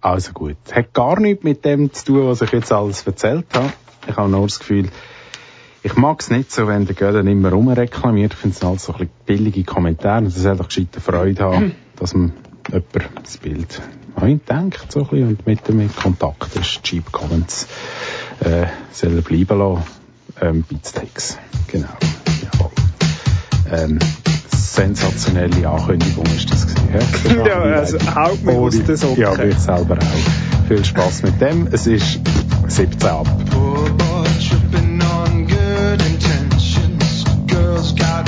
Also 0.00 0.32
gut. 0.32 0.56
Hat 0.72 0.92
gar 0.92 1.20
nichts 1.20 1.44
mit 1.44 1.64
dem 1.64 1.92
zu 1.92 2.06
tun, 2.06 2.26
was 2.26 2.42
ich 2.42 2.50
jetzt 2.50 2.72
alles 2.72 3.06
erzählt 3.06 3.46
habe. 3.54 3.72
Ich 4.08 4.16
habe 4.16 4.28
nur 4.28 4.48
das 4.48 4.58
Gefühl, 4.58 4.88
ich 5.82 5.96
mag 5.96 6.20
es 6.20 6.30
nicht 6.30 6.52
so, 6.52 6.68
wenn 6.68 6.86
der 6.86 6.94
Göden 6.94 7.26
immer 7.26 7.50
rumreklamiert. 7.50 8.34
Ich 8.34 8.38
finde 8.38 8.56
es 8.56 8.64
alles 8.64 8.84
so 8.84 8.92
ein 8.92 8.98
bisschen 8.98 9.12
billige 9.26 9.64
Kommentare. 9.64 10.18
Und 10.18 10.26
das 10.26 10.36
soll 10.36 10.56
doch 10.56 10.68
gescheite 10.68 11.00
Freude 11.00 11.44
haben, 11.44 11.72
dass 11.96 12.14
man 12.14 12.32
jemand 12.70 13.26
das 13.26 13.38
Bild 13.38 13.82
an 14.14 14.40
denkt 14.48 14.92
so 14.92 15.00
ein 15.00 15.06
bisschen 15.06 15.28
und 15.28 15.46
mit 15.46 15.66
dem 15.66 15.80
in 15.80 15.94
Kontakt 15.94 16.54
ist. 16.56 16.82
Cheap 16.82 17.10
Comments 17.10 17.66
äh, 18.40 18.66
soll 18.92 19.16
er 19.16 19.22
bleiben 19.22 19.58
lassen. 19.58 19.82
Ähm, 20.40 20.64
Beatsteaks. 20.68 21.38
Genau. 21.68 21.88
Jawohl. 22.52 22.70
Ähm, 23.70 23.98
sensationelle 24.50 25.68
Ankündigung 25.68 26.26
ist 26.26 26.50
das 26.50 26.66
gewesen. 26.66 27.38
Ja, 27.38 27.44
Ja, 27.46 27.60
also 27.78 27.98
haut 28.14 28.42
mich 28.42 28.56
aus 28.56 28.82
den 28.82 28.96
Socken. 28.96 29.20
Ja, 29.20 29.42
ich 29.42 29.58
selber 29.58 29.98
auch. 29.98 30.68
Viel 30.68 30.84
Spaß 30.84 31.22
mit 31.22 31.40
dem. 31.40 31.68
Es 31.70 31.86
ist 31.86 32.20
17 32.68 33.08
ab. 33.08 33.26
Good 35.96 36.10
intentions. 36.10 37.24
Girls 37.46 37.92
got 37.92 38.26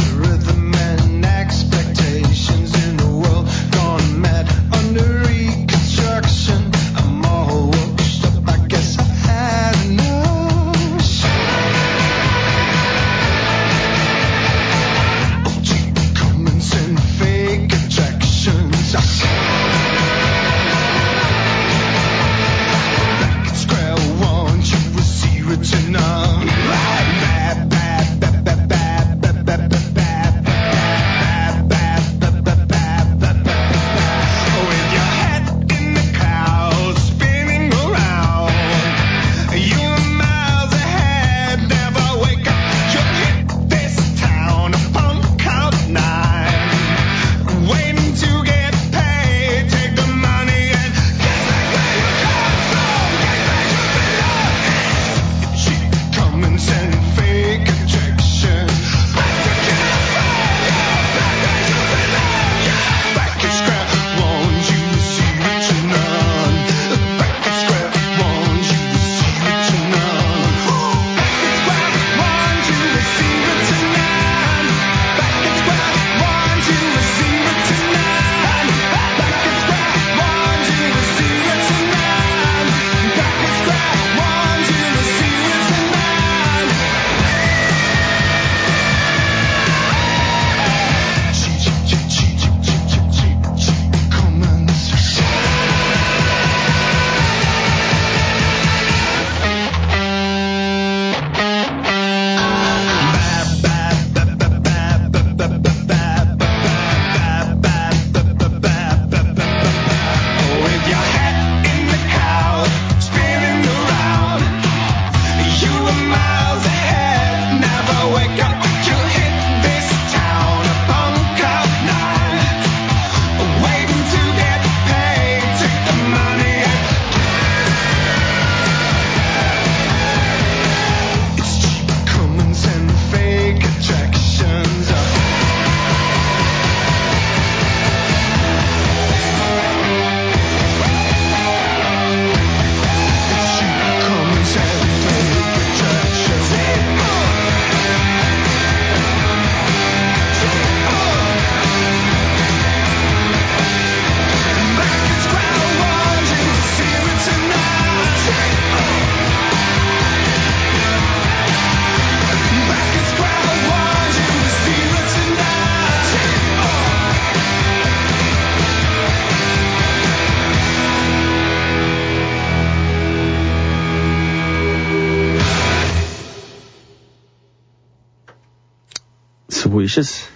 Wo 179.71 179.81
ist 179.81 179.99
es? 179.99 180.29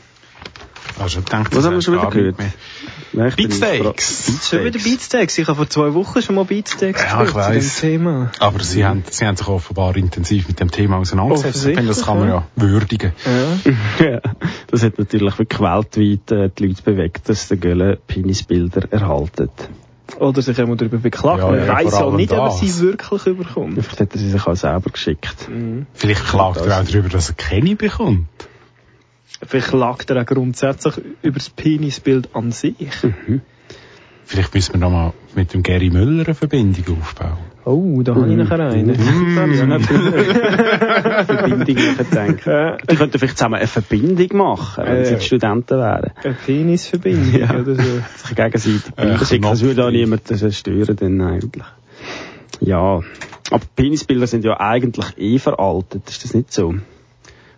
Also, 0.99 1.21
gedacht, 1.21 1.55
Was 1.55 1.65
haben 1.65 1.75
wir 1.75 1.83
schon 1.83 1.95
wieder 1.95 2.11
gehört? 2.11 2.37
bin 2.37 2.53
Beatsteaks. 3.13 4.49
Schon 4.51 4.65
wieder 4.65 4.79
Beatsteaks. 4.79 5.39
Ich 5.39 5.47
habe 5.47 5.57
vor 5.57 5.69
zwei 5.69 5.95
Wochen 5.95 6.23
schon 6.23 6.35
mal 6.35 6.45
Beatsteaks 6.45 7.03
Ja, 7.03 7.23
ich 7.23 7.29
zu 7.31 7.35
dem 7.35 7.43
weiss. 7.45 7.81
Thema. 7.81 8.31
Aber 8.39 8.61
sie 8.61 8.85
haben, 8.85 9.05
sie 9.09 9.27
haben 9.27 9.37
sich 9.37 9.49
offenbar 9.49 9.97
intensiv 9.97 10.49
mit 10.49 10.61
dem 10.61 10.71
Thema 10.71 10.97
auseinandergesetzt. 10.97 11.67
Ich 11.67 11.75
finde, 11.77 11.89
das 11.89 12.05
kann 12.05 12.19
man 12.19 12.29
ja 12.29 12.47
würdigen. 12.57 13.13
Ja. 13.25 13.73
Ja, 13.99 14.21
das 14.69 14.83
hat 14.83 14.99
natürlich 14.99 15.39
wirklich 15.39 15.61
weltweit 15.61 16.31
äh, 16.31 16.51
die 16.57 16.67
Leute 16.67 16.83
bewegt, 16.83 17.29
dass 17.29 17.49
der 17.49 17.57
Gölle 17.57 17.99
Penisbilder 18.07 18.93
erhalten. 18.93 19.51
Oder 20.19 20.41
sich 20.43 20.59
einmal 20.61 20.77
darüber 20.77 20.99
beklagt. 20.99 21.41
Ja, 21.41 21.51
Man 21.51 21.59
ja, 21.67 21.69
weiss 21.69 21.91
vor 21.91 22.01
ja 22.01 22.07
allem 22.07 22.17
nicht, 22.17 22.33
ob 22.33 22.39
er 22.39 22.51
sie 22.51 22.79
wirklich 22.81 23.27
überkommt. 23.27 23.75
Vielleicht 23.75 24.01
hat 24.01 24.13
er 24.13 24.19
sie 24.19 24.31
sich 24.31 24.47
auch 24.47 24.55
selber 24.57 24.91
geschickt. 24.91 25.49
Vielleicht 25.95 26.25
klagt 26.27 26.59
er 26.59 26.81
auch 26.81 26.85
darüber, 26.85 27.09
dass 27.09 27.29
er 27.31 27.35
keine 27.35 27.77
bekommt. 27.77 28.27
Vielleicht 29.43 29.73
lag 29.73 29.99
er 30.09 30.23
auch 30.23 30.27
grundsätzlich 30.27 30.95
über 31.23 31.39
das 31.39 31.49
Penisbild 31.51 32.35
an 32.35 32.51
sich. 32.53 32.75
Vielleicht 34.25 34.55
müssen 34.55 34.75
wir 34.75 34.81
noch 34.81 34.91
mal 34.91 35.13
mit 35.35 35.55
dem 35.55 35.63
Gary 35.63 35.91
Müller 35.91 36.25
eine 36.25 36.35
Verbindung 36.35 36.99
aufbauen. 37.01 37.39
Oh, 37.65 38.03
da 38.03 38.15
habe 38.15 38.29
ich 38.31 38.37
nachher 38.37 38.61
einen. 38.61 38.95
Verbindung 41.27 41.77
nachdenken. 41.97 42.79
Die 42.91 42.97
könnten 42.97 43.19
vielleicht 43.19 43.39
zusammen 43.39 43.55
eine 43.57 43.67
Verbindung 43.67 44.37
machen, 44.37 44.85
wenn 44.85 45.05
sie 45.05 45.11
Ja. 45.13 45.17
jetzt 45.17 45.27
Studenten 45.27 45.79
wären. 45.79 46.13
Eine 46.23 46.35
Penisverbindung 46.35 47.43
oder 47.61 47.75
so. 47.75 47.83
Sich 48.27 48.35
gegenseitig 48.37 48.83
Äh, 48.97 49.03
Bilder 49.03 49.25
schicken. 49.25 49.43
Das 49.43 49.61
würde 49.63 49.85
auch 49.87 49.91
niemand 49.91 50.23
stören 50.51 50.97
dann 50.97 51.21
eigentlich. 51.21 51.65
Ja. 52.61 53.01
Aber 53.51 53.65
Penisbilder 53.77 54.27
sind 54.27 54.45
ja 54.45 54.59
eigentlich 54.61 55.17
eh 55.17 55.39
veraltet, 55.39 56.09
ist 56.11 56.25
das 56.25 56.35
nicht 56.35 56.53
so? 56.53 56.75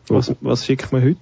Was, 0.08 0.34
was 0.40 0.66
schickt 0.66 0.92
man 0.92 1.02
heute? 1.02 1.18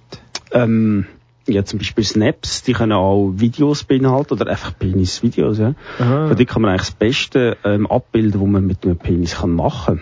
Ähm, 0.51 1.05
ja, 1.47 1.65
zum 1.65 1.79
Beispiel 1.79 2.03
Snaps, 2.03 2.63
die 2.63 2.73
können 2.73 2.91
auch 2.91 3.31
Videos 3.35 3.83
beinhalten 3.83 4.33
oder 4.33 4.47
einfach 4.47 4.77
Penis-Videos, 4.77 5.57
ja. 5.57 5.73
Aha. 5.99 6.27
Von 6.27 6.37
die 6.37 6.45
kann 6.45 6.61
man 6.61 6.71
eigentlich 6.71 6.89
das 6.89 6.91
Beste 6.91 7.57
ähm, 7.63 7.87
abbilden, 7.87 8.39
was 8.39 8.47
man 8.47 8.65
mit 8.67 8.83
einem 8.83 8.97
Penis 8.97 9.37
kann 9.37 9.51
machen 9.51 10.01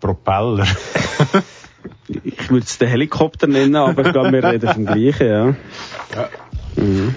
Propeller. 0.00 0.66
Ich 2.08 2.50
würde 2.50 2.64
es 2.64 2.78
den 2.78 2.88
Helikopter 2.88 3.46
nennen, 3.46 3.76
aber 3.76 4.06
ich 4.06 4.12
glaube, 4.12 4.32
wir 4.32 4.44
reden 4.44 4.68
vom 4.68 4.86
Gleichen, 4.86 5.26
ja. 5.26 5.54
Mhm. 6.76 7.14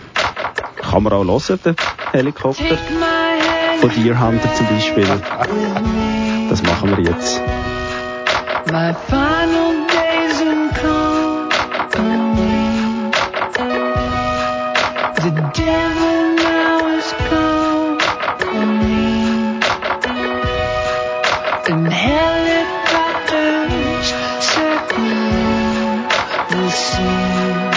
Kann 0.76 1.04
man 1.04 1.14
auch 1.14 1.24
hören, 1.24 1.60
den 1.64 1.76
Helikopter. 2.12 2.78
Von 3.80 3.90
Deer 3.92 4.20
Hunter 4.20 4.54
zum 4.54 4.68
Beispiel. 4.68 5.08
Das 6.50 6.64
machen 6.64 6.98
wir 6.98 7.04
jetzt. 7.06 7.42
My 8.72 8.94
final 9.08 9.61
helicopters 21.92 24.08
circling 24.44 26.08
the 26.50 26.70
sea. 26.70 27.71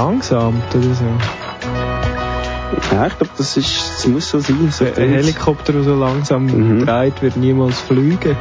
Verlangsamt 0.00 0.74
oder 0.74 0.94
so? 0.94 1.04
Ja, 2.94 3.06
ich 3.06 3.18
glaube, 3.18 3.32
das 3.36 3.56
ist, 3.56 3.94
das 3.96 4.06
muss 4.06 4.30
so 4.30 4.38
sein. 4.40 4.70
So 4.70 4.84
Ein. 4.84 4.92
Helikopter, 5.10 5.72
der 5.72 5.82
so 5.82 5.94
langsam 5.94 6.46
Mhm. 6.46 6.86
dreht, 6.86 7.20
wird 7.22 7.36
niemals 7.36 7.80
fliegen. 7.80 8.36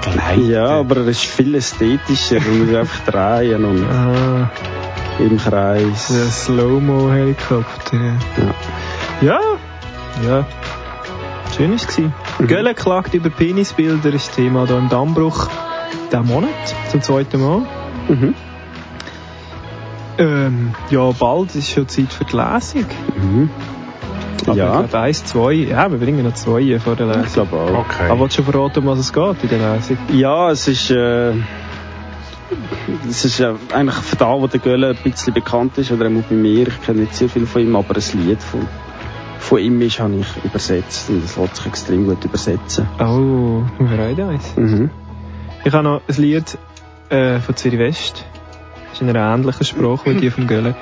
Ja, 0.47 0.67
aber 0.79 0.97
er 0.97 1.07
ist 1.07 1.21
viel 1.25 1.55
ästhetischer. 1.55 2.39
Man 2.39 2.65
muss 2.65 2.75
einfach 2.75 2.99
drehen 3.11 3.65
und 3.65 3.83
Ah, 3.89 4.49
im 5.19 5.37
Kreis. 5.37 6.07
der 6.07 6.31
Slow-Mo-Helikopter. 6.31 7.97
Ja. 7.97 8.53
ja, 9.21 9.39
ja. 10.27 10.45
Schön 11.55 11.69
war 11.71 11.75
es. 11.75 11.87
gewesen. 11.87 12.13
Gölle 12.47 12.73
klagt 12.73 13.13
über 13.13 13.29
Penisbilder, 13.29 14.13
ist 14.13 14.33
Thema 14.35 14.65
hier 14.65 14.77
im 14.77 14.87
Dammbruch. 14.89 15.47
Diesen 16.11 16.25
Monat, 16.27 16.49
zum 16.91 17.01
zweiten 17.01 17.41
Mal. 17.41 17.61
Mhm. 18.07 18.33
Ähm, 20.49 20.73
ja, 20.89 21.11
bald 21.11 21.55
ist 21.55 21.69
schon 21.71 21.87
Zeit 21.87 22.11
für 22.11 22.25
die 22.25 22.35
Lesung. 22.35 22.85
Mhm. 23.15 23.49
Aber 24.47 24.55
Ja. 24.55 24.65
ich 24.81 24.89
glaube, 24.89 24.99
eins, 24.99 25.23
zwei, 25.25 25.51
ja, 25.53 25.91
wir 25.91 25.97
bringen 25.99 26.23
noch 26.25 26.33
zwei 26.33 26.79
vor 26.79 26.95
der 26.95 27.09
Ich 27.11 27.15
Lesung. 27.17 27.47
glaube 27.49 27.57
auch. 27.71 27.79
Okay. 27.85 28.09
Aber 28.09 28.21
willst 28.21 28.37
du 28.37 28.43
schon 28.43 28.51
verraten, 28.51 28.79
um 28.79 28.85
was 28.87 28.99
es 28.99 29.13
geht 29.13 29.43
in 29.43 29.49
der 29.49 29.75
Lesung? 29.75 29.97
Ja, 30.13 30.49
es 30.51 30.67
ist, 30.67 30.89
äh, 30.91 31.33
es 33.07 33.25
ist 33.25 33.39
äh, 33.39 33.53
eigentlich 33.73 33.95
für 33.97 34.15
da, 34.15 34.31
wo 34.39 34.47
der 34.47 34.59
Gölle 34.59 34.89
ein 34.89 34.97
bisschen 35.03 35.33
bekannt 35.33 35.77
ist, 35.77 35.91
oder 35.91 36.07
auch 36.07 36.23
bei 36.29 36.35
mir, 36.35 36.67
ich 36.67 36.81
kenne 36.81 37.01
nicht 37.01 37.13
sehr 37.15 37.29
viel 37.29 37.45
von 37.45 37.61
ihm, 37.61 37.75
aber 37.75 37.95
ein 37.95 38.27
Lied 38.27 38.41
von, 38.41 38.61
von 39.39 39.59
ihm 39.59 39.81
ist, 39.81 39.99
habe 39.99 40.15
ich 40.15 40.27
übersetzt 40.45 41.09
und 41.09 41.23
das 41.23 41.37
lässt 41.37 41.55
sich 41.57 41.65
extrem 41.67 42.07
gut 42.07 42.23
übersetzen. 42.25 42.87
Oh, 42.99 43.61
wir 43.77 43.87
freuen 43.87 44.29
uns. 44.29 44.55
Mhm. 44.55 44.89
Ich 45.63 45.73
habe 45.73 45.83
noch 45.83 46.01
ein 46.07 46.15
Lied 46.21 46.57
äh, 47.09 47.39
von 47.39 47.55
Zürich 47.55 47.77
West. 47.79 48.25
Ist 48.99 49.03
in 49.03 49.15
einer 49.15 49.33
ähnlichen 49.33 49.65
Sprache 49.65 50.13
wie 50.13 50.19
die 50.19 50.29
vom 50.29 50.45
Gölle. 50.45 50.75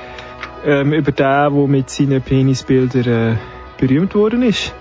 Ähm, 0.65 0.91
über 0.91 1.11
den, 1.11 1.53
der 1.53 1.67
mit 1.67 1.87
seinen 1.91 2.19
Penisbildern 2.19 3.05
äh, 3.05 3.35
berühmt 3.79 4.15
worden 4.15 4.41
ist. 4.41 4.73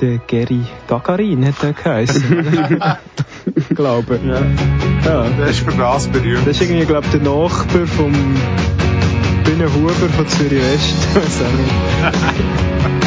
Der 0.00 0.18
Gary 0.18 0.62
Gagarin 0.88 1.46
hat 1.46 1.62
er 1.62 1.74
geheißen. 1.74 2.80
glaube 3.76 4.16
ich. 4.16 4.28
Ja. 4.28 4.40
ja. 5.04 5.28
Der 5.28 5.46
ist 5.46 5.60
für 5.60 5.70
das 5.70 6.08
berühmt. 6.08 6.44
Das 6.44 6.60
ist 6.60 6.62
irgendwie, 6.62 6.86
glaube 6.86 7.06
ich, 7.06 7.12
der 7.12 7.20
Nachbar 7.20 7.86
vom 7.86 8.12
Bühne 9.44 9.72
Huber 9.72 9.92
von 9.92 10.26
Zürich 10.26 10.60
West. 10.60 11.08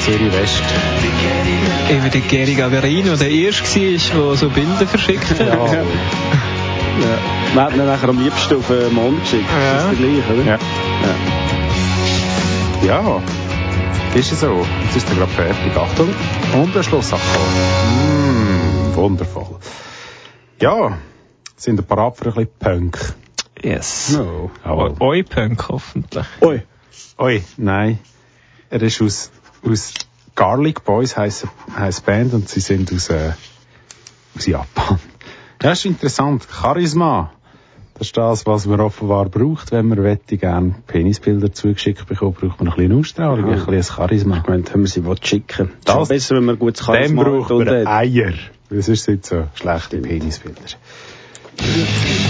Zürich 0.00 0.32
West. 0.32 0.62
Eben 1.90 2.10
der 2.10 2.20
Gary 2.20 2.54
Gagarino, 2.54 3.16
der 3.16 3.30
erste 3.30 3.64
war, 3.64 4.28
der 4.28 4.36
so 4.36 4.48
Bilder 4.48 4.86
verschickt 4.86 5.30
hat. 5.30 5.40
Ja. 5.40 5.46
ja. 5.46 5.84
Man 7.54 7.64
hat 7.64 7.72
ihn 7.72 7.86
nachher 7.86 8.08
am 8.08 8.22
liebsten 8.22 8.56
auf 8.56 8.66
den 8.68 8.94
Mond 8.94 9.20
geschickt. 9.20 9.48
Ja. 9.50 9.74
Das 9.74 9.92
ist 9.92 10.00
der 10.00 10.08
gleiche, 10.08 10.32
oder? 10.32 10.44
Ja. 10.44 10.58
Ja, 12.86 13.22
ist 14.14 14.30
es 14.30 14.40
so. 14.40 14.64
Jetzt 14.84 14.96
ist 14.96 15.08
er 15.08 15.16
gerade 15.16 15.32
fertig. 15.32 15.76
Achtung. 15.76 16.14
Und 16.52 16.74
der 16.74 16.82
Schluss 16.82 17.12
abgekommen. 17.12 18.92
Mm, 18.92 18.94
wundervoll. 18.94 19.58
Ja, 20.60 20.98
sind 21.56 21.78
wir 21.78 21.84
parat 21.84 22.18
für 22.18 22.26
ein 22.26 22.34
bisschen 22.34 22.50
Punk? 22.58 23.14
Yes. 23.62 24.10
No. 24.12 24.50
Eu 25.00 25.22
Punk 25.22 25.68
hoffentlich. 25.68 26.26
Ui. 26.42 26.62
Oi, 27.16 27.42
nein. 27.56 27.98
Er 28.70 28.82
ist 28.82 29.00
aus, 29.00 29.30
aus 29.64 29.94
Garlic 30.34 30.84
Boys 30.84 31.16
heisst, 31.16 31.46
heisst 31.76 32.04
Band 32.06 32.34
und 32.34 32.48
sie 32.48 32.60
sind 32.60 32.92
aus, 32.92 33.08
äh, 33.10 33.32
aus 34.36 34.46
Japan. 34.46 34.98
Ja, 35.62 35.72
ist 35.72 35.86
interessant. 35.86 36.46
Charisma. 36.50 37.32
Das 37.96 38.08
ist 38.08 38.16
das, 38.18 38.44
was 38.44 38.66
man 38.66 38.80
offenbar 38.80 39.26
braucht, 39.30 39.72
wenn 39.72 39.86
man 39.88 40.02
wette 40.02 40.36
gern 40.36 40.74
Penisbilder 40.86 41.52
zugeschickt 41.54 42.06
bekommt, 42.06 42.38
braucht 42.38 42.58
man 42.60 42.68
ein 42.68 42.76
bisschen 42.76 42.98
Ausstrahlung, 42.98 43.50
ein 43.50 43.64
bisschen 43.64 43.82
Charisma. 43.96 44.38
Ich 44.42 44.46
meine, 44.48 44.64
wenn 44.66 44.80
man 44.80 44.86
sie 44.86 45.06
will 45.06 45.16
schicken 45.22 45.70
Das- 45.84 45.94
Das 45.94 46.02
ist 46.02 46.08
besser, 46.08 46.36
wenn 46.36 46.44
man 46.44 46.58
gutes 46.58 46.84
Dann 46.84 46.96
Charisma 46.96 47.22
braucht 47.22 47.50
und 47.52 47.64
man 47.64 47.78
hat. 47.78 47.86
Eier. 47.86 48.34
Weil 48.68 48.82
sonst 48.82 49.04
sind 49.04 49.24
so 49.24 49.44
schlechte 49.54 49.98
Penisbilder. 49.98 50.60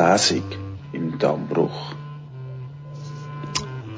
Lesung 0.00 0.44
im 0.92 1.18
Dammbruch. 1.18 1.94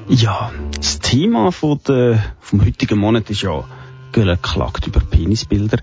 Ja, 0.09 0.51
das 0.75 0.99
Thema 0.99 1.51
von 1.51 1.79
der, 1.87 2.23
vom 2.41 2.65
heutigen 2.65 2.99
Monat 2.99 3.29
ist 3.29 3.41
ja, 3.41 3.63
Göller 4.11 4.37
klagt 4.37 4.85
über 4.85 4.99
Penisbilder. 4.99 5.79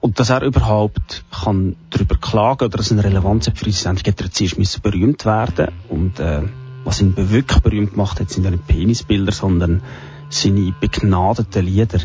Und 0.00 0.20
dass 0.20 0.30
er 0.30 0.42
überhaupt 0.42 1.24
kann 1.30 1.76
darüber 1.90 2.16
klagen 2.16 2.64
oder 2.64 2.78
dass 2.78 2.92
eine 2.92 3.04
Relevanz 3.04 3.46
hat 3.46 3.58
für 3.58 3.66
unsere 3.66 3.82
Sendung, 3.82 4.04
hätte 4.06 4.24
er 4.24 4.30
zuerst 4.30 4.82
berühmt 4.82 5.26
werden. 5.26 5.68
Und 5.88 6.18
äh, 6.18 6.42
was 6.84 7.00
ihn 7.00 7.14
wirklich 7.16 7.60
berühmt 7.60 7.92
gemacht 7.92 8.20
hat, 8.20 8.30
sind 8.30 8.44
ja 8.44 8.50
nicht 8.50 8.66
Penisbilder, 8.66 9.32
sondern 9.32 9.82
seine 10.30 10.74
begnadeten 10.80 11.66
Lieder. 11.66 12.00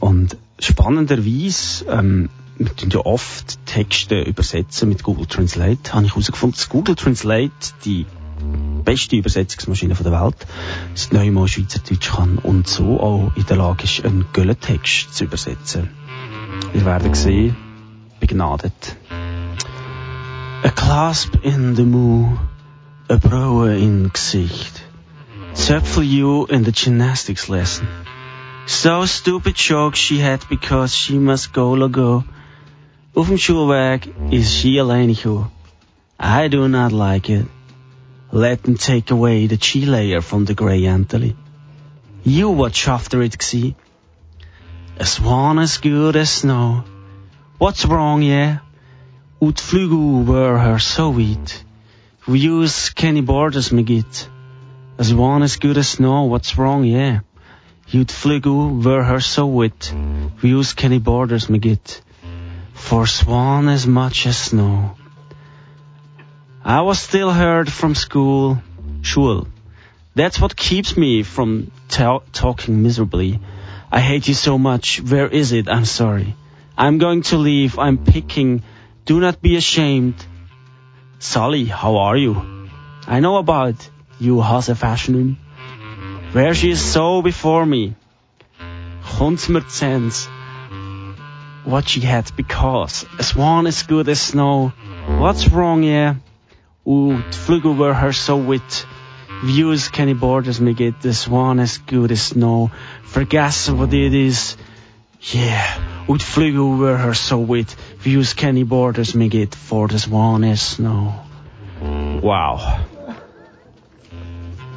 Und 0.00 0.36
spannenderweise, 0.58 1.84
ähm, 1.88 2.28
wir 2.58 2.74
tun 2.76 2.90
ja 2.90 3.00
oft 3.00 3.58
Texte 3.66 4.22
übersetzen 4.22 4.88
mit 4.88 5.02
Google 5.02 5.26
Translate, 5.26 5.92
habe 5.92 6.06
ich 6.06 6.12
herausgefunden, 6.12 6.56
dass 6.56 6.68
Google 6.68 6.94
Translate 6.94 7.52
die 7.84 8.06
beste 8.84 9.16
Übersetzungsmaschine 9.16 9.94
der 9.94 10.12
Welt, 10.12 10.46
das 10.92 11.12
neue 11.12 11.48
Schweizerdeutsch 11.48 12.10
kann 12.10 12.38
und 12.38 12.68
so 12.68 13.00
auch 13.00 13.32
in 13.36 13.46
der 13.46 13.56
Lage 13.56 13.84
ist, 13.84 14.04
einen 14.04 14.26
Göllentext 14.32 15.14
zu 15.14 15.24
übersetzen. 15.24 15.90
Wir 16.72 16.84
werden 16.84 17.14
sehen, 17.14 17.56
begnadet. 18.20 18.96
A 20.64 20.68
clasp 20.68 21.36
in 21.42 21.74
the 21.74 21.82
moo, 21.82 22.36
a 23.08 23.16
Braue 23.16 23.76
in 23.76 24.12
Gesicht. 24.12 24.82
Zöpfel 25.54 26.02
you 26.02 26.46
in 26.46 26.64
the 26.64 26.72
gymnastics 26.72 27.48
lesson. 27.48 27.86
So 28.66 29.06
stupid 29.06 29.56
joke 29.56 29.96
she 29.96 30.20
had 30.20 30.48
because 30.48 30.96
she 30.96 31.18
must 31.18 31.52
go 31.52 31.88
go. 31.88 32.24
Schulweg 33.14 34.08
ist 34.30 34.60
sie 34.60 34.78
alleine. 34.78 35.50
I 36.18 36.48
do 36.48 36.66
not 36.66 36.92
like 36.92 37.28
it. 37.28 37.46
Let 38.32 38.62
them 38.62 38.76
take 38.76 39.10
away 39.10 39.46
the 39.46 39.58
chi 39.58 39.80
layer 39.80 40.22
from 40.22 40.46
the 40.46 40.54
grey 40.54 40.86
Antley. 40.86 41.36
You 42.24 42.48
watch 42.48 42.88
after 42.88 43.20
it, 43.20 43.36
gsi. 43.36 43.74
A 44.98 45.04
swan 45.04 45.58
as 45.58 45.76
good 45.76 46.16
as 46.16 46.30
snow. 46.30 46.84
What's 47.58 47.84
wrong, 47.84 48.22
yeah? 48.22 48.60
Ut 49.42 49.56
flugu 49.56 50.24
were 50.24 50.56
her 50.56 50.78
so 50.78 51.10
wheat. 51.10 51.64
We 52.26 52.38
use 52.38 52.90
Kenny 52.90 53.20
Borders 53.20 53.72
me 53.72 53.82
git. 53.82 54.28
A 54.96 55.04
swan 55.04 55.42
as 55.42 55.56
good 55.56 55.76
as 55.76 55.88
snow, 55.90 56.22
what's 56.22 56.56
wrong, 56.56 56.84
yeah? 56.84 57.20
Ut 57.92 58.08
flugu 58.08 58.82
were 58.82 59.02
her 59.02 59.20
so 59.20 59.46
wit. 59.46 59.92
We 60.40 60.48
use 60.48 60.72
Kenny 60.72 60.98
Borders 60.98 61.50
me 61.50 61.58
git. 61.58 62.00
For 62.88 63.06
swan 63.06 63.68
as 63.68 63.86
much 63.86 64.26
as 64.26 64.36
snow. 64.36 64.96
I 66.64 66.82
was 66.82 67.00
still 67.00 67.30
heard 67.30 67.72
from 67.72 67.94
school, 67.94 68.58
Schul. 69.00 69.48
That's 70.14 70.40
what 70.40 70.54
keeps 70.54 70.96
me 70.96 71.22
from 71.22 71.70
ta- 71.88 72.20
talking 72.32 72.82
miserably. 72.82 73.40
I 73.90 74.00
hate 74.00 74.28
you 74.28 74.34
so 74.34 74.58
much. 74.58 75.00
Where 75.00 75.26
is 75.26 75.52
it? 75.52 75.68
I'm 75.68 75.86
sorry. 75.86 76.36
I'm 76.76 76.98
going 76.98 77.22
to 77.30 77.38
leave. 77.38 77.78
I'm 77.78 77.98
picking. 77.98 78.62
Do 79.06 79.20
not 79.20 79.40
be 79.40 79.56
ashamed. 79.56 80.14
Sally, 81.18 81.64
how 81.64 81.96
are 81.96 82.16
you? 82.16 82.68
I 83.06 83.20
know 83.20 83.36
about 83.36 83.88
you, 84.18 84.42
Hase 84.42 84.76
Fashion. 84.76 85.38
Where 86.32 86.54
she 86.54 86.70
is 86.70 86.80
so 86.80 87.22
before 87.22 87.64
me. 87.64 87.94
Sense 89.68 90.28
what 91.64 91.88
she 91.88 92.00
had 92.00 92.30
because 92.36 93.06
a 93.18 93.22
swan 93.22 93.66
is 93.66 93.82
good 93.82 94.08
as 94.08 94.20
snow. 94.20 94.72
What's 95.06 95.48
wrong, 95.48 95.82
yeah? 95.82 96.16
Ooh, 96.86 97.16
die 97.16 97.30
Flügel 97.30 97.76
were 97.76 97.94
her 97.94 98.12
so 98.12 98.36
wit. 98.36 98.86
Views 99.44 99.88
keine 99.88 100.18
borders 100.18 100.60
me 100.60 100.74
get. 100.74 101.00
The 101.00 101.14
swan 101.14 101.60
is 101.60 101.78
good 101.78 102.12
as 102.12 102.22
snow. 102.22 102.70
Vergessen 103.04 103.78
what 103.78 103.92
it 103.92 104.14
is. 104.14 104.56
Yeah. 105.20 106.04
Ooh, 106.08 106.16
die 106.16 106.24
Flügel 106.24 106.78
were 106.78 106.96
her 106.96 107.14
so 107.14 107.38
wit. 107.38 107.74
Views 107.98 108.34
keine 108.34 108.64
borders 108.64 109.14
me 109.14 109.28
get. 109.28 109.54
For 109.54 109.88
the 109.88 109.98
swan 109.98 110.44
is 110.44 110.60
snow. 110.60 111.14
Wow. 111.80 112.80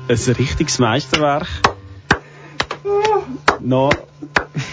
Ein 0.07 0.35
richtiges 0.37 0.79
Meisterwerk. 0.79 1.47
Oh. 2.85 3.25
Noch, 3.59 3.93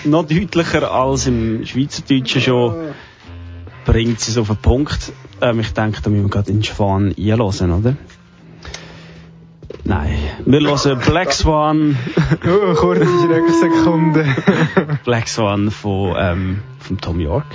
noch 0.04 0.26
deutlicher 0.26 0.90
als 0.90 1.26
im 1.26 1.64
Schweizerdeutschen 1.64 2.40
schon 2.40 2.94
bringt 3.84 4.20
sie 4.20 4.30
es 4.30 4.38
auf 4.38 4.48
den 4.48 4.56
Punkt. 4.56 5.12
Ähm, 5.40 5.60
ich 5.60 5.72
denke, 5.72 6.00
da 6.02 6.10
müssen 6.10 6.24
wir 6.24 6.30
gerade 6.30 6.52
in 6.52 6.62
Schwan 6.62 7.14
einhören, 7.18 7.72
oder? 7.72 7.96
Nein. 9.84 10.16
Wir 10.44 10.60
hören 10.60 11.00
Black 11.00 11.32
Swan. 11.32 11.96
oh, 12.46 12.74
kurze 12.74 13.04
Schrecksekunde. 13.04 14.24
Black 15.04 15.28
Swan 15.28 15.70
von, 15.70 16.14
ähm, 16.16 16.62
von 16.78 16.98
Tom 16.98 17.20
York. 17.20 17.46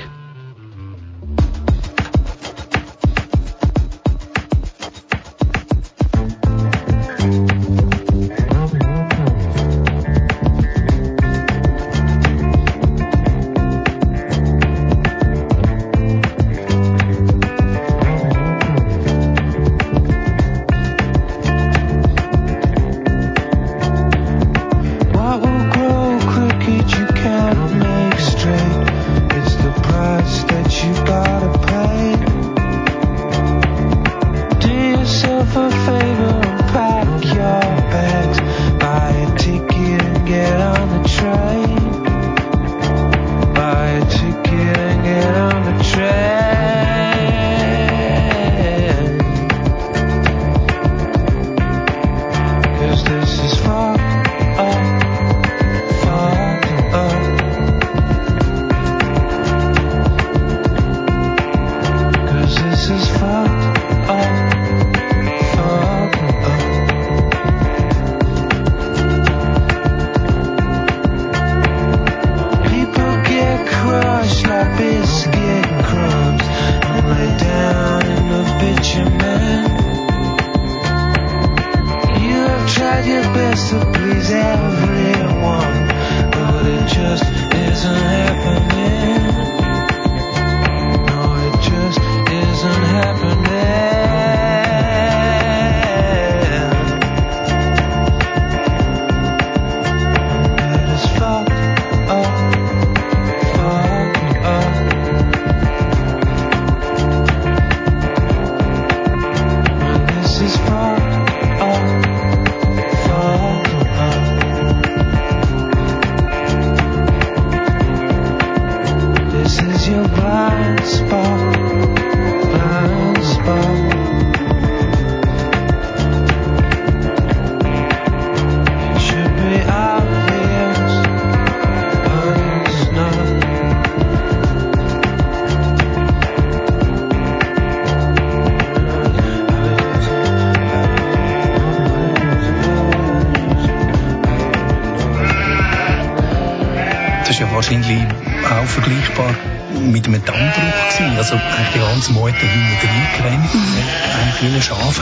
Ein 154.41 154.61
Schaf. 154.61 155.01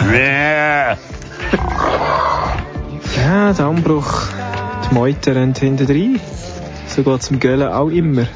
Ja, 3.17 3.53
der 3.53 3.65
Anbruch. 3.65 4.27
Die 4.89 4.93
Meute 4.93 5.36
rennt 5.36 5.57
hinten 5.59 5.88
rein. 5.88 6.19
So 6.88 7.03
geht 7.03 7.21
es 7.21 7.27
dem 7.27 7.39
Göller 7.39 7.77
auch 7.77 7.89
immer. 7.89 8.27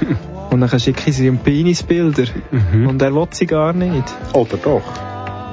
Und 0.50 0.60
dann 0.60 0.80
schicken 0.80 1.12
sie 1.12 1.26
ihm 1.26 1.38
Penisbilder. 1.38 2.24
Und 2.72 3.00
er 3.02 3.14
will 3.14 3.28
sie 3.30 3.46
gar 3.46 3.72
nicht. 3.72 4.04
Oder 4.32 4.56
doch? 4.56 4.82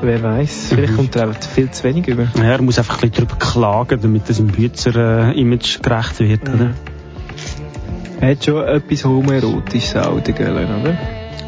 Wer 0.02 0.22
weiß, 0.24 0.68
vielleicht 0.70 0.96
kommt 0.96 1.16
er 1.16 1.34
viel 1.34 1.72
zu 1.72 1.84
wenig 1.84 2.08
über. 2.08 2.28
Ja, 2.36 2.44
er 2.44 2.62
muss 2.62 2.78
einfach 2.78 3.02
ein 3.02 3.10
bisschen 3.10 3.28
darüber 3.28 3.44
klagen, 3.44 4.00
damit 4.02 4.30
es 4.30 4.40
im 4.40 4.48
Bützer-Image 4.48 5.82
gerecht 5.82 6.20
wird, 6.20 6.50
oder? 6.50 6.72
Er 8.22 8.32
hat 8.32 8.46
schon 8.46 8.64
etwas 8.68 9.06
homoerotisches 9.06 9.96
auch, 9.96 10.20
der 10.20 10.34
Göller, 10.34 10.68
oder? 10.82 10.98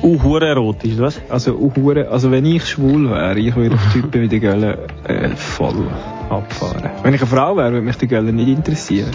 Uh, 0.02 0.22
hure 0.22 0.48
erotisch, 0.48 0.98
was? 0.98 1.20
Also, 1.30 1.54
uh, 1.56 1.72
hure, 1.76 2.10
also 2.10 2.32
wenn 2.32 2.46
ich 2.46 2.66
schwul 2.70 3.10
wäre, 3.10 3.40
ich 3.40 3.56
würde 3.56 3.76
auf 3.76 3.94
Typen 3.94 4.22
wie 4.22 4.28
der 4.28 4.40
Göller 4.40 4.78
äh, 5.06 5.30
voll 5.30 5.88
abfahren. 6.30 6.90
Wenn 7.04 7.14
ich 7.14 7.22
eine 7.22 7.30
Frau 7.30 7.58
wäre, 7.58 7.72
würde 7.72 7.86
mich 7.86 7.98
der 7.98 8.08
Göller 8.08 8.32
nicht 8.32 8.48
interessieren. 8.48 9.12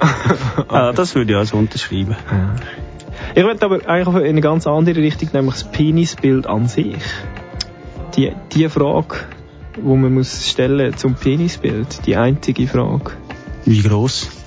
ah, 0.68 0.92
das 0.92 1.14
würde 1.14 1.32
ich 1.32 1.38
also 1.38 1.56
unterschreiben. 1.56 2.16
Ich 3.34 3.42
würde 3.42 3.64
aber 3.64 3.86
eigentlich 3.88 4.24
in 4.24 4.30
eine 4.30 4.40
ganz 4.40 4.66
andere 4.66 5.00
Richtung, 5.00 5.30
nämlich 5.32 5.54
das 5.54 5.64
Penisbild 5.64 6.46
an 6.46 6.68
sich. 6.68 7.02
Die, 8.16 8.32
die 8.52 8.68
Frage, 8.68 9.16
die 9.76 9.82
man 9.82 10.14
muss 10.14 10.48
stellen 10.48 10.96
zum 10.96 11.14
Penisbild, 11.14 12.06
die 12.06 12.16
einzige 12.16 12.68
Frage. 12.68 13.12
Wie 13.64 13.82
groß? 13.82 14.43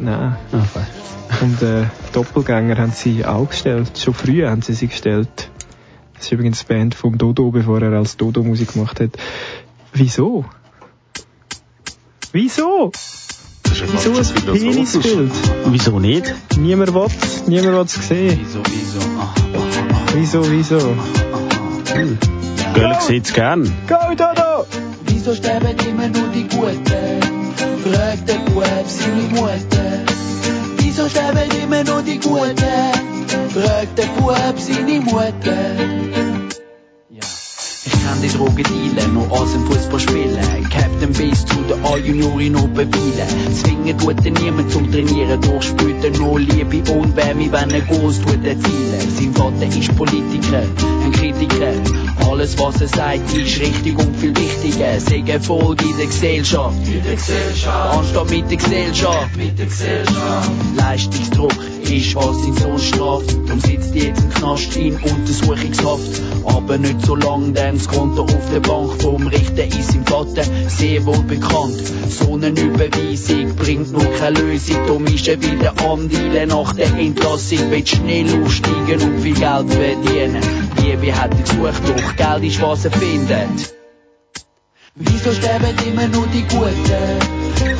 Nein. 0.00 0.36
Okay. 0.52 0.84
Und 1.42 1.62
äh, 1.62 1.84
Doppelgänger 2.12 2.78
haben 2.78 2.92
sie 2.92 3.24
auch 3.24 3.48
gestellt. 3.48 3.98
Schon 3.98 4.14
früh 4.14 4.46
haben 4.46 4.62
sie 4.62 4.74
sie 4.74 4.88
gestellt. 4.88 5.50
Das 6.14 6.24
ist 6.24 6.32
übrigens 6.32 6.60
die 6.60 6.66
Band 6.66 6.94
vom 6.94 7.16
Dodo, 7.18 7.50
bevor 7.50 7.80
er 7.82 7.92
als 7.92 8.16
Dodo 8.16 8.42
Musik 8.42 8.72
gemacht 8.72 9.00
hat. 9.00 9.10
Wieso? 9.92 10.44
Wieso? 12.32 12.92
Wieso 13.64 14.16
ein 14.16 14.58
Penisbild? 14.58 15.32
Wieso 15.66 15.98
nicht? 15.98 16.34
Niemand 16.58 16.92
will 16.94 17.06
niemand 17.46 17.74
will 17.74 17.84
es 17.84 17.92
sehen. 17.92 18.38
Wieso, 18.42 18.62
wieso? 18.66 19.00
Wieso, 20.14 20.50
wieso? 20.50 20.96
Göller 22.74 23.00
sieht's 23.00 23.32
gern. 23.32 23.64
Go, 23.86 24.14
Dodo! 24.14 24.66
Wieso 25.06 25.34
sterben 25.34 25.76
immer 25.88 26.08
nur 26.08 26.28
die 26.28 26.46
Guten? 26.48 27.39
Seine 28.90 29.22
Mutter. 29.34 30.04
Wieso 30.78 31.08
sterben 31.08 31.50
immer 31.62 31.84
nur 31.84 32.02
die 32.02 32.18
Guten? 32.18 32.56
Fragt 33.50 33.98
der 33.98 34.06
Bub 34.18 34.58
seine 34.58 35.00
Mutter. 35.00 35.56
Ich 37.82 37.92
kann 38.04 38.22
die 38.22 38.28
Drogen 38.28 38.62
dealen, 38.62 39.14
noch 39.14 39.30
aus 39.30 39.52
dem 39.52 39.66
Fußball 39.66 40.00
spielen. 40.00 40.38
Captain 40.70 41.12
Beast 41.12 41.48
zu 41.48 41.56
der 41.68 41.76
A-Juniorin 41.90 42.52
noch 42.52 42.68
bewielen. 42.68 43.54
Zwingen 43.54 43.98
tut 43.98 44.24
er 44.24 44.32
niemand 44.32 44.70
zum 44.70 44.90
Trainieren, 44.90 45.40
durchspüten 45.40 46.12
nur 46.14 46.40
Liebe 46.40 46.92
und 46.92 47.16
Wärme, 47.16 47.50
wenn 47.52 47.70
er 47.70 47.80
groß 47.80 48.20
tut 48.20 48.44
erzielen. 48.44 49.00
Sein 49.16 49.34
Vater 49.34 49.66
ist 49.66 49.96
Politiker, 49.96 50.62
ein 51.04 51.12
Kritiker. 51.12 51.99
Alles 52.28 52.58
was 52.58 52.80
er 52.80 52.88
sagt 52.88 53.34
ist 53.34 53.60
richtig 53.60 53.98
und 53.98 54.16
viel 54.16 54.34
wichtiger. 54.36 55.00
Segen 55.00 55.28
Erfolg 55.28 55.82
in 55.82 55.96
der 55.96 56.06
Gesellschaft. 56.06 56.76
In 56.86 57.02
der 57.02 57.14
Gesellschaft. 57.14 57.98
Anstatt 57.98 58.30
mit 58.30 58.50
der 58.50 58.56
Gesellschaft. 58.56 59.36
Mit 59.36 59.58
der 59.58 59.66
Gesellschaft. 59.66 60.50
Leistungsdruck 60.76 61.54
ist 61.82 62.14
was 62.14 62.46
ihn 62.46 62.54
so 62.56 62.78
straft. 62.78 63.36
Darum 63.46 63.60
sitzt 63.60 63.94
jetzt 63.94 64.22
im 64.22 64.30
Knast 64.30 64.76
in 64.76 64.96
Untersuchungshaft. 64.96 66.22
Aber 66.44 66.78
nicht 66.78 67.04
so 67.04 67.16
lang, 67.16 67.52
denn 67.52 67.76
das 67.76 67.88
Konto 67.88 68.22
auf 68.22 68.50
der 68.52 68.60
Bank 68.60 69.02
vom 69.02 69.26
Richter 69.26 69.66
ist 69.66 69.94
im 69.94 70.04
Vater 70.06 70.44
sehr 70.68 71.04
wohl 71.06 71.22
bekannt. 71.22 71.82
So 72.08 72.34
eine 72.34 72.48
Überweisung 72.48 73.56
bringt 73.56 73.92
nur 73.92 74.04
keine 74.18 74.40
Lösung. 74.40 74.76
Darum 74.86 75.06
ist 75.06 75.28
er 75.28 75.40
wieder 75.42 75.74
am 75.84 76.08
Dealen 76.08 76.48
nach 76.48 76.72
der 76.74 76.92
Entlassung. 76.94 77.70
Will 77.70 77.86
schnell 77.86 78.42
aufsteigen 78.42 79.00
und 79.02 79.20
viel 79.20 79.34
Geld 79.34 79.72
verdienen. 79.72 80.42
Liebe 80.82 81.14
hat 81.14 81.32
er 81.34 81.42
gesucht, 81.42 81.82
doch 81.86 82.09
Geld 82.16 82.44
ist 82.44 82.60
was 82.62 82.84
er 82.84 82.92
findet. 82.92 83.74
Wieso 84.94 85.32
sterben 85.32 85.76
immer 85.86 86.08
nur 86.08 86.26
die 86.28 86.42
Guten? 86.42 87.20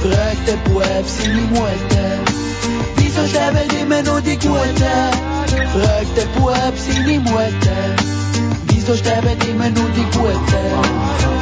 Fragt 0.03 0.49
der 0.49 0.57
Bub 0.71 1.05
seine 1.07 1.41
Mutter. 1.53 2.11
Wieso 2.97 3.27
sterben 3.27 3.69
immer 3.81 4.03
nur 4.03 4.21
die 4.21 4.37
Guten? 4.37 4.77
Fragt 5.73 6.17
der 6.17 6.27
Bub 6.39 6.75
seine 6.77 7.19
Mutter. 7.21 7.81
Wieso 8.67 8.97
sterben 8.97 9.39
immer 9.51 9.71
nur 9.71 9.91
die 9.91 10.07
Guten? 10.17 10.67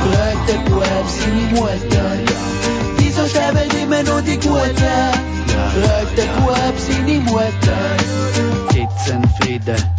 Fragt 0.04 0.48
der 0.48 0.70
Bub 0.70 1.06
seine 1.06 1.60
Mutter. 1.60 2.10
Wieso 2.98 3.26
sterben 3.26 3.70
immer 3.82 4.02
nur 4.02 4.22
die 4.22 4.36
Guten? 4.36 4.74
Fragt 5.74 6.18
der 6.18 6.26
Bub 6.40 6.74
seine 6.78 7.20
Mutter. 7.20 7.78
Gibt's 8.72 9.10
einen 9.10 9.28
Frieden? 9.40 9.97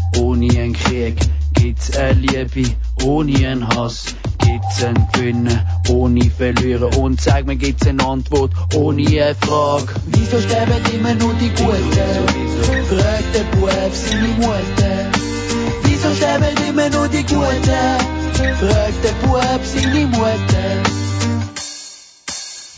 Liebe 2.39 2.75
ohne 3.03 3.47
einen 3.47 3.67
Hass? 3.67 4.15
Gibt's 4.37 4.83
ein 4.83 5.07
Gewinnen 5.11 5.59
ohne 5.89 6.29
Verlieren? 6.29 6.93
Und 6.95 7.19
sag 7.19 7.45
mir, 7.45 7.57
gibt's 7.57 7.85
eine 7.85 8.05
Antwort 8.05 8.53
ohne 8.75 9.05
eine 9.05 9.35
Frage? 9.35 9.87
Wieso 10.07 10.39
sterben 10.39 10.81
immer 10.93 11.15
nur 11.15 11.33
die 11.33 11.49
Guten? 11.49 11.89
Fragt 12.87 13.35
der 13.35 13.57
Bub 13.57 13.91
seine 13.93 14.27
Mutter. 14.37 15.11
Wieso 15.83 16.15
sterben 16.15 16.69
immer 16.69 16.89
nur 16.89 17.07
die 17.09 17.23
Guten? 17.23 17.59
Fragt 18.33 19.03
der 19.03 19.27
Bub 19.27 19.61
seine 19.63 20.05
Mutter. 20.05 20.83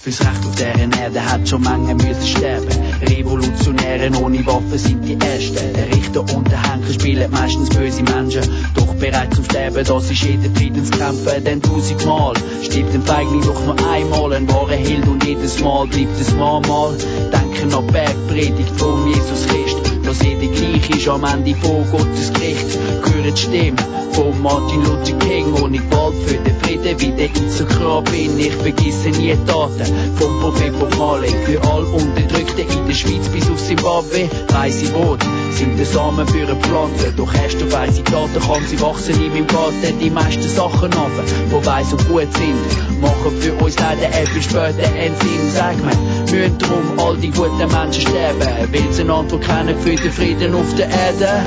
Fürs 0.02 0.22
Recht 0.22 0.46
auf 0.48 0.56
deren 0.56 0.92
Erde 0.94 1.24
hat 1.24 1.48
schon 1.48 1.62
Menge 1.62 1.94
müssen 1.94 2.26
sterben. 2.28 2.91
Revolutionäre 3.02 4.12
ohne 4.22 4.46
Waffen 4.46 4.78
sind 4.78 5.04
die 5.04 5.14
Ersten. 5.14 5.74
Der 5.74 5.88
Richter 5.88 6.22
und 6.22 6.50
der 6.50 6.72
Henker 6.72 6.94
spielen 6.94 7.32
meistens 7.32 7.70
böse 7.70 8.04
Menschen. 8.04 8.44
Doch 8.76 8.94
bereit 8.96 9.34
zum 9.34 9.46
Sterben, 9.46 9.84
das 9.86 10.12
ist 10.12 10.24
jeder 10.24 10.54
Friedenskämpfer. 10.56 11.40
Denn 11.40 11.62
tausendmal 11.62 12.36
stirbt 12.64 12.94
ein 12.94 13.04
Feigling 13.04 13.42
doch 13.42 13.66
nur 13.66 13.76
einmal. 13.90 14.34
Ein 14.34 14.48
wahrer 14.50 14.72
Held 14.72 15.08
und 15.08 15.26
jedes 15.26 15.60
Mal 15.60 15.88
bleibt 15.88 16.20
es 16.20 16.34
Mal. 16.34 16.98
Denken 17.32 17.74
an 17.74 17.88
Bergpredigt 17.88 18.80
von 18.80 19.08
Jesus 19.08 19.48
Christ. 19.48 19.91
Dass 20.12 20.24
jeder 20.24 20.54
gleich 20.54 20.90
ist 20.90 21.08
am 21.08 21.24
Ende 21.24 21.56
von 21.56 21.90
Gottes 21.90 22.34
Gericht. 22.34 22.78
Hören 23.02 23.34
die 23.34 23.42
Stimme 23.42 23.78
von 24.12 24.42
Martin 24.42 24.84
Luther 24.84 25.18
King, 25.20 25.46
wo 25.54 25.68
ich 25.68 25.82
bald 25.84 26.16
für 26.26 26.36
den 26.36 26.60
Frieden 26.60 27.00
wieder 27.00 27.34
Instagram 27.34 28.04
bin. 28.04 28.38
Ich 28.38 28.52
vergesse 28.52 29.08
nie 29.10 29.34
die 29.34 29.46
Taten 29.46 29.86
vom 30.18 30.40
Prophet 30.42 30.78
Bob 30.78 30.98
Marley. 30.98 31.30
Für 31.46 31.64
all 31.64 31.84
Unterdrückte 31.86 32.62
in 32.62 32.88
der 32.88 32.94
Schweiz 32.94 33.30
bis 33.30 33.50
auf 33.50 33.58
Zimbabwe. 33.66 34.30
Weisse 34.50 34.94
Worte 34.96 35.26
sind 35.52 35.78
der 35.80 35.86
Samen 35.86 36.28
für 36.28 36.46
eine 36.46 36.56
Pflanze. 36.56 37.14
Doch 37.16 37.34
erst 37.34 37.64
auf 37.64 37.72
weisse 37.72 38.04
Taten 38.04 38.40
kann 38.42 38.68
sie 38.68 38.82
wachsen 38.82 39.16
in 39.16 39.32
meinem 39.32 39.48
Garten. 39.48 39.98
Die 40.02 40.10
meisten 40.10 40.50
Sachen 40.50 40.92
ab, 40.92 41.12
wo 41.52 41.66
weiss 41.66 41.94
und 41.94 42.06
gut 42.10 42.28
sind, 42.34 43.02
machen 43.02 43.40
für 43.40 43.54
uns 43.64 43.80
leider 43.80 44.08
etwas 44.08 44.44
später 44.44 44.94
einen 44.94 45.16
Sinn. 45.16 45.52
Sag 45.54 45.78
mir, 45.78 45.96
müssen 46.32 46.58
drum 46.58 47.00
all 47.00 47.16
die 47.16 47.32
guten 47.32 47.58
Menschen 47.58 48.02
sterben? 48.02 48.74
Will 48.74 48.92
sie 48.92 49.04
eine 49.04 49.14
Antwort 49.14 49.44
kennen 49.44 49.80
für 49.80 50.01
den 50.04 50.12
Frieden 50.12 50.56
auf 50.56 50.74
der 50.76 50.90
Erde? 50.90 51.46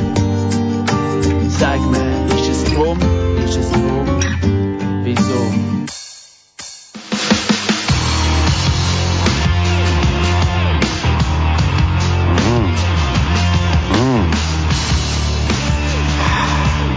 Sag 1.49 1.81
mir, 1.91 2.27
ist 2.37 2.49
es 2.49 2.65
drum? 2.65 2.99
Ist 3.45 3.57
es 3.57 3.71
drum? 3.71 4.07
Wieso? 5.03 5.53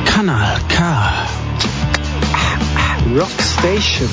Kanal 0.06 0.60
K. 0.68 1.14
Rock 3.16 3.30
Station. 3.40 4.10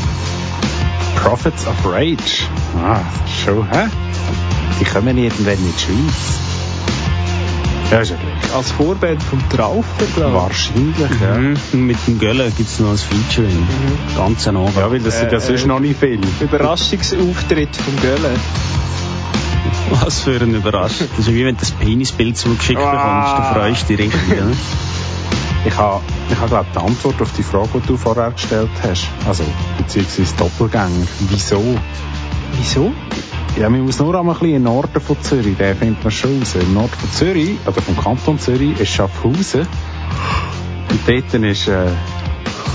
Prophets 1.16 1.66
of 1.66 1.76
Rage. 1.84 2.46
Ah, 2.82 3.00
schon, 3.26 3.68
hä? 3.70 3.88
Die 4.80 4.84
kommen 4.84 5.16
irgendwann 5.16 5.54
in 5.54 5.72
die 5.72 5.78
Schweiz. 5.78 6.53
Ja, 7.90 8.00
ist 8.00 8.10
ja 8.10 8.16
gleich. 8.16 8.54
Als 8.56 8.70
Vorband 8.72 9.22
vom 9.22 9.48
Traufer, 9.50 10.04
glaube 10.16 10.34
Wahrscheinlich, 10.34 11.20
ja. 11.20 11.34
Mhm. 11.36 11.86
Mit 11.86 11.96
dem 12.06 12.18
Göller 12.18 12.50
gibt's 12.50 12.80
noch 12.80 12.90
ein 12.90 12.96
Featuring. 12.98 13.66
Ganz 14.16 14.48
ein 14.48 14.56
Abend. 14.56 14.76
Ja, 14.76 14.90
weil 14.90 15.00
das 15.00 15.18
sind 15.20 15.30
ja 15.32 15.38
Äh, 15.38 15.40
sonst 15.40 15.66
noch 15.66 15.80
nicht 15.80 15.98
viel. 16.00 16.18
ich. 16.24 16.40
Überraschungsauftritt 16.40 17.76
vom 17.76 17.96
Gölle. 18.00 18.30
Was 19.90 20.20
für 20.20 20.40
eine 20.40 20.56
Überraschung. 20.56 21.08
Das 21.16 21.26
ist 21.28 21.34
wie 21.34 21.44
wenn 21.44 21.54
du 21.56 21.60
das 21.60 21.70
Penisbild 21.72 22.36
zugeschickt 22.36 22.80
Ah. 22.80 22.90
bekommst. 22.90 23.38
Du 23.38 23.60
freust 23.60 23.88
dich 23.90 23.98
richtig, 23.98 24.32
oder? 24.32 24.50
Ich 25.66 25.76
habe, 25.76 26.00
ich 26.30 26.36
habe 26.38 26.48
glaube 26.48 26.66
die 26.74 26.78
Antwort 26.78 27.22
auf 27.22 27.32
die 27.36 27.42
Frage, 27.42 27.68
die 27.74 27.86
du 27.86 27.96
vorher 27.96 28.30
gestellt 28.32 28.68
hast. 28.82 29.08
Also, 29.26 29.44
beziehungsweise 29.78 30.34
Doppelgänger. 30.36 31.06
Wieso? 31.30 31.62
Wieso? 32.58 32.92
Ja, 33.56 33.70
man 33.70 33.82
muss 33.82 34.00
nur 34.00 34.18
einmal 34.18 34.34
ein 34.34 34.40
bisschen 34.40 34.56
im 34.56 34.62
Norden 34.64 35.00
von 35.00 35.16
Zürich, 35.22 35.56
den 35.56 35.76
findet 35.76 36.02
man 36.02 36.10
schon 36.10 36.40
raus. 36.40 36.56
Im 36.56 36.74
Norden 36.74 36.90
von 36.90 37.10
Zürich, 37.12 37.56
oder 37.64 37.80
vom 37.80 37.96
Kanton 37.96 38.38
Zürich, 38.38 38.80
ist 38.80 38.88
Schaffhausen. 38.88 39.60
Und 40.90 41.00
dort 41.06 41.34
ist 41.34 41.68
äh, 41.68 41.86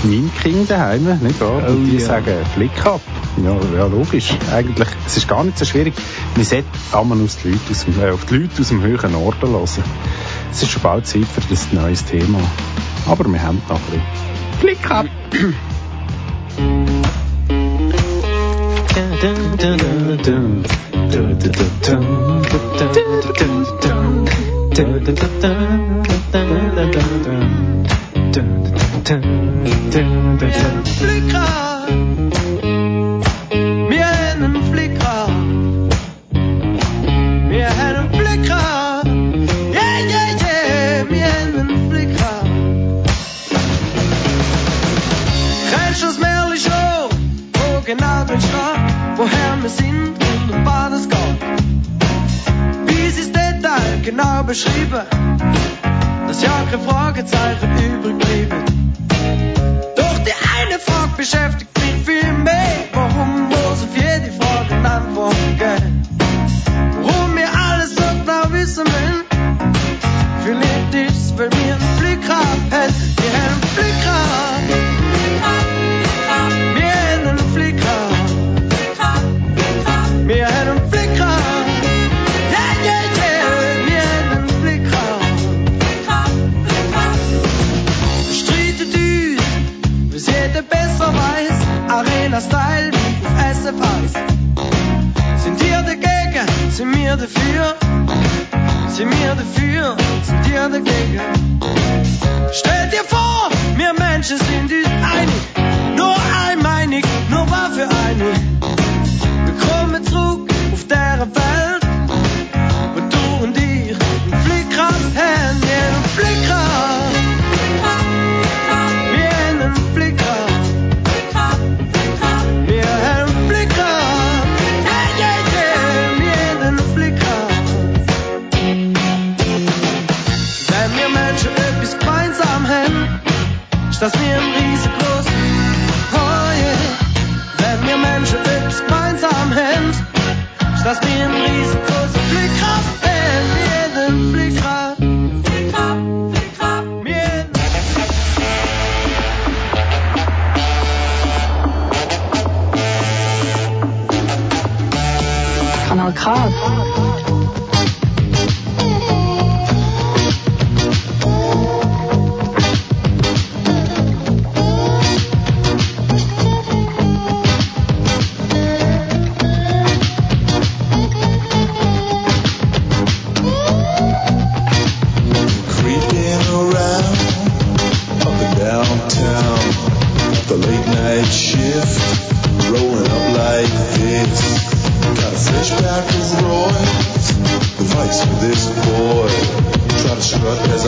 mein 0.04 0.30
Kind 0.40 0.70
daheim, 0.70 1.04
nicht 1.22 1.38
wahr? 1.38 1.62
Oh 1.66 1.72
Und 1.72 1.84
die 1.84 1.98
ja. 1.98 2.06
sagen 2.06 2.34
Flick 2.54 2.86
ab. 2.86 3.02
Ja, 3.44 3.56
ja, 3.76 3.86
logisch. 3.86 4.32
Eigentlich, 4.54 4.88
es 5.06 5.18
ist 5.18 5.28
gar 5.28 5.44
nicht 5.44 5.58
so 5.58 5.66
schwierig. 5.66 5.92
Man 6.34 6.44
sollte 6.44 6.66
einmal 6.92 7.20
aus 7.20 7.36
die 7.36 7.50
Leute 7.50 7.70
aus 7.70 7.84
dem, 7.84 8.00
äh, 8.00 8.10
auf 8.10 8.24
die 8.24 8.38
Leute 8.38 8.60
aus 8.62 8.68
dem 8.68 8.82
höheren 8.82 9.12
Norden 9.12 9.50
hören. 9.50 9.64
Es 10.50 10.62
ist 10.62 10.70
schon 10.70 10.82
bald 10.82 11.06
Zeit 11.06 11.26
für 11.26 11.42
das 11.50 11.72
neues 11.72 12.06
Thema. 12.06 12.40
Aber 13.06 13.30
wir 13.30 13.42
haben 13.42 13.60
noch 13.68 13.76
ein 13.76 14.00
bisschen. 14.60 14.80
Flick 14.80 14.90
ab! 14.90 15.06
Flickra. 30.98 31.46
Wir 37.48 37.70
genau 47.90 48.24
drin 48.24 48.40
steht, 48.40 49.16
woher 49.16 49.62
wir 49.62 49.68
sind 49.68 50.14
und 50.28 50.50
um 50.54 50.64
was 50.64 50.92
es 50.92 51.08
geht? 51.08 51.40
Bis 52.86 53.18
ins 53.18 53.32
Detail 53.32 54.00
genau 54.04 54.44
beschrieben, 54.44 55.02
dass 56.28 56.42
ja 56.42 56.66
kein 56.70 56.80
Fragezeichen 56.80 57.70
übrig 57.78 58.18
bleibt. 58.18 58.70
Doch 59.96 60.18
die 60.26 60.36
eine 60.56 60.78
Frage 60.78 61.12
beschäftigt 61.16 61.70
mich 61.80 62.04
viel 62.06 62.32
mehr. 62.32 62.76
Warum 62.92 63.50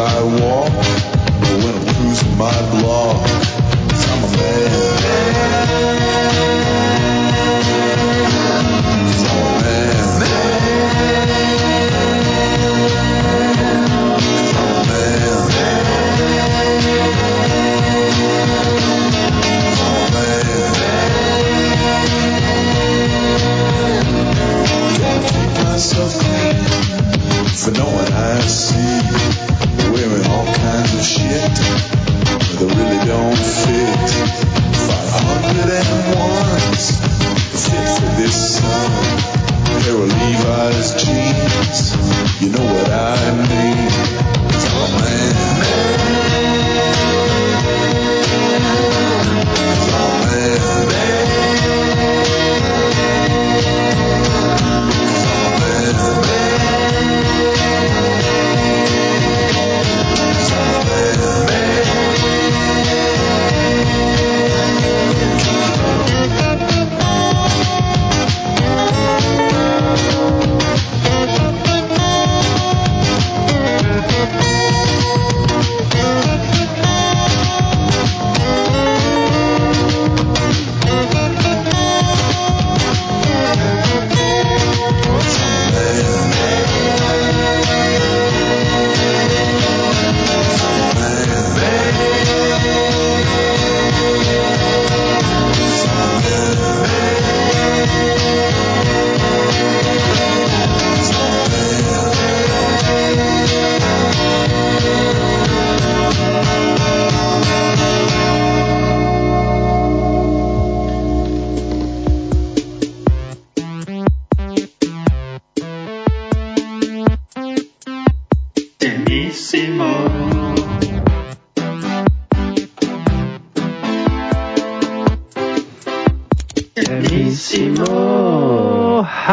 I 0.05 0.22
walk, 0.40 0.72
but 1.40 1.57
when 1.62 1.74
I'm 1.76 1.94
cruising 1.94 2.36
my 2.36 2.50
block, 2.72 3.41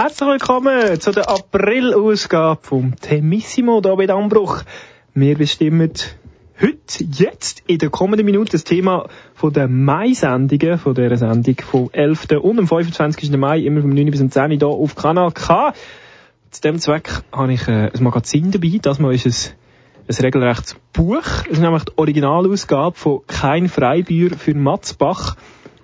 Herzlich 0.02 0.30
willkommen 0.30 0.98
zu 1.02 1.12
der 1.12 1.30
April-Ausgabe 1.30 2.62
vom 2.62 2.96
Temissimo 2.96 3.82
hier 3.84 3.98
bei 3.98 4.06
Dambruch. 4.06 4.62
Wir 5.14 5.38
bestimmen 5.38 5.92
heute, 6.62 7.04
jetzt, 7.04 7.64
in 7.68 7.80
der 7.80 7.90
kommenden 7.90 8.26
Minute 8.26 8.54
das 8.54 8.64
Thema 8.64 9.10
von 9.34 9.52
der 9.52 9.68
Mai-Sendungen, 9.68 10.78
von 10.78 10.96
dieser 10.96 11.18
Sendung 11.18 11.56
vom 11.70 11.90
11. 11.92 12.28
und 12.42 12.60
am 12.60 12.68
25. 12.70 13.30
Mai, 13.32 13.60
immer 13.60 13.82
vom 13.82 13.90
9. 13.90 14.06
bis 14.06 14.22
zum 14.22 14.32
10. 14.32 14.52
hier 14.52 14.68
auf 14.68 14.96
Kanal 14.96 15.34
K. 15.34 15.74
Zu 16.50 16.62
dem 16.62 16.80
Zweck 16.80 17.12
habe 17.34 17.52
ich 17.52 17.68
äh, 17.68 17.92
ein 17.94 18.02
Magazin 18.02 18.52
dabei. 18.52 18.80
Das 18.82 19.00
Mal 19.00 19.14
ist 19.14 19.26
es 19.26 19.54
ein 20.08 20.16
regelrechtes 20.16 20.78
Buch. 20.94 21.26
Es 21.44 21.58
ist 21.58 21.60
nämlich 21.60 21.84
die 21.84 21.98
Originalausgabe 21.98 22.96
von 22.96 23.20
Kein 23.28 23.68
Freibier 23.68 24.30
für 24.38 24.54
Matzbach 24.54 25.36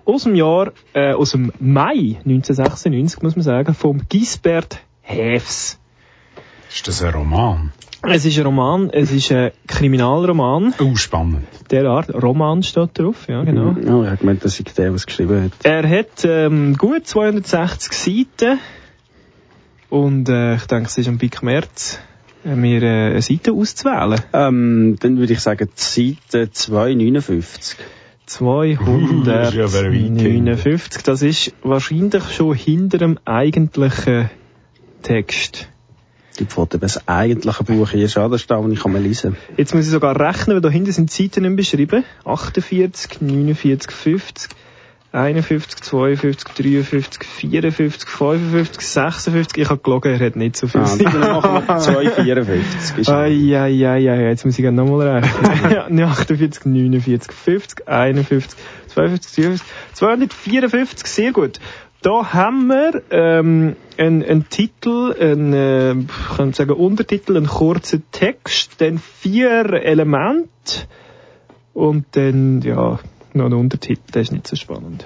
aus 0.05 0.23
dem 0.23 0.35
Jahr, 0.35 0.71
äh, 0.93 1.13
aus 1.13 1.31
dem 1.31 1.51
Mai 1.59 2.17
1996, 2.23 3.21
muss 3.21 3.35
man 3.35 3.43
sagen, 3.43 3.73
vom 3.73 4.07
Gisbert 4.07 4.79
Häfs. 5.01 5.79
Ist 6.69 6.87
das 6.87 7.03
ein 7.03 7.13
Roman? 7.13 7.71
Es 8.07 8.25
ist 8.25 8.37
ein 8.37 8.45
Roman, 8.45 8.89
es 8.91 9.11
ist 9.11 9.31
ein 9.31 9.51
Kriminalroman. 9.67 10.73
Oh, 10.79 10.95
spannend. 10.95 11.47
Der 11.71 11.85
Art, 11.85 12.13
Roman 12.13 12.61
steht 12.61 12.99
drauf, 12.99 13.27
ja, 13.27 13.43
genau. 13.43 13.69
Oh, 13.69 14.03
ich 14.03 14.09
habe 14.09 14.17
gemeint, 14.17 14.45
das 14.45 14.59
ist 14.59 14.77
der, 14.77 14.85
der 14.85 14.93
es 14.93 15.05
geschrieben 15.07 15.45
hat. 15.45 15.51
Er 15.63 15.89
hat 15.89 16.23
ähm, 16.23 16.75
gut 16.77 17.07
260 17.07 17.93
Seiten 17.93 18.59
und 19.89 20.29
äh, 20.29 20.55
ich 20.55 20.65
denke, 20.65 20.87
es 20.87 20.97
ist 20.97 21.07
am 21.07 21.17
Pick 21.17 21.41
März, 21.41 21.99
äh, 22.43 22.55
mir 22.55 22.83
äh, 22.83 23.09
eine 23.11 23.21
Seite 23.21 23.53
auszuwählen. 23.53 24.19
Ähm, 24.33 24.97
dann 24.99 25.17
würde 25.17 25.33
ich 25.33 25.39
sagen, 25.39 25.69
die 25.75 26.17
Seite 26.31 26.51
259. 26.51 27.77
259. 28.25 31.01
Das 31.03 31.21
ist 31.21 31.53
wahrscheinlich 31.61 32.23
schon 32.31 32.55
hinter 32.55 32.97
dem 32.97 33.19
eigentlichen 33.25 34.31
Text. 35.03 35.67
Die 36.39 36.45
Pfote 36.45 36.79
das 36.79 37.07
eigentliche 37.07 37.63
Buch 37.63 37.91
hier 37.91 38.05
ist 38.05 38.17
anders 38.17 38.47
da, 38.47 38.61
wo 38.61 38.67
ich 38.67 38.81
kann 38.81 38.91
mal 38.91 39.01
lesen. 39.01 39.37
Jetzt 39.55 39.73
muss 39.73 39.85
ich 39.85 39.91
sogar 39.91 40.19
rechnen, 40.19 40.55
weil 40.55 40.61
da 40.61 40.69
hinten 40.69 40.91
sind 40.91 41.17
die 41.17 41.23
Seiten 41.23 41.43
nicht 41.43 41.55
beschrieben. 41.55 42.03
48, 42.25 43.21
49, 43.21 43.91
50, 43.91 44.49
51, 45.15 45.81
52, 45.81 46.43
53, 46.55 47.23
54, 47.23 48.09
55, 48.09 48.81
56. 48.81 49.57
Ich 49.57 49.69
habe 49.69 49.81
gelogen, 49.81 50.11
er 50.11 50.25
hat 50.25 50.35
nicht 50.35 50.57
so 50.57 50.67
viel. 50.67 50.81
Ah, 50.81 50.95
dann 50.97 51.19
machen 51.19 51.67
wir 51.67 51.77
254. 51.79 52.97
Ist 52.97 53.09
Ai, 53.09 53.57
ai, 53.57 53.87
ai, 53.87 54.11
ai, 54.11 54.27
jetzt 54.29 54.45
muss 54.45 54.59
ich 54.59 54.69
nochmal 54.69 55.21
rechnen. 55.21 55.71
ja, 55.97 56.07
48, 56.07 56.65
49, 56.65 57.31
50, 57.31 57.87
51, 57.87 58.59
52, 58.87 59.35
53, 59.35 59.67
254, 59.93 61.07
sehr 61.07 61.31
gut. 61.31 61.59
Da 62.01 62.33
haben 62.33 62.67
wir 62.67 63.01
ähm, 63.09 63.75
einen, 63.97 64.23
einen 64.23 64.49
Titel, 64.49 65.15
einen, 65.19 65.53
äh, 65.53 65.93
ich 65.93 66.35
könnte 66.35 66.57
sagen 66.57 66.71
Untertitel, 66.71 67.37
einen 67.37 67.47
kurzen 67.47 68.03
Text, 68.11 68.79
dann 68.81 68.99
vier 68.99 69.73
Elemente 69.73 70.49
und 71.73 72.05
dann, 72.11 72.61
ja, 72.61 72.99
noch 73.35 73.45
einen 73.45 73.55
Untertitel, 73.55 74.11
der 74.13 74.21
ist 74.21 74.31
nicht 74.31 74.47
so 74.47 74.55
spannend. 74.55 75.05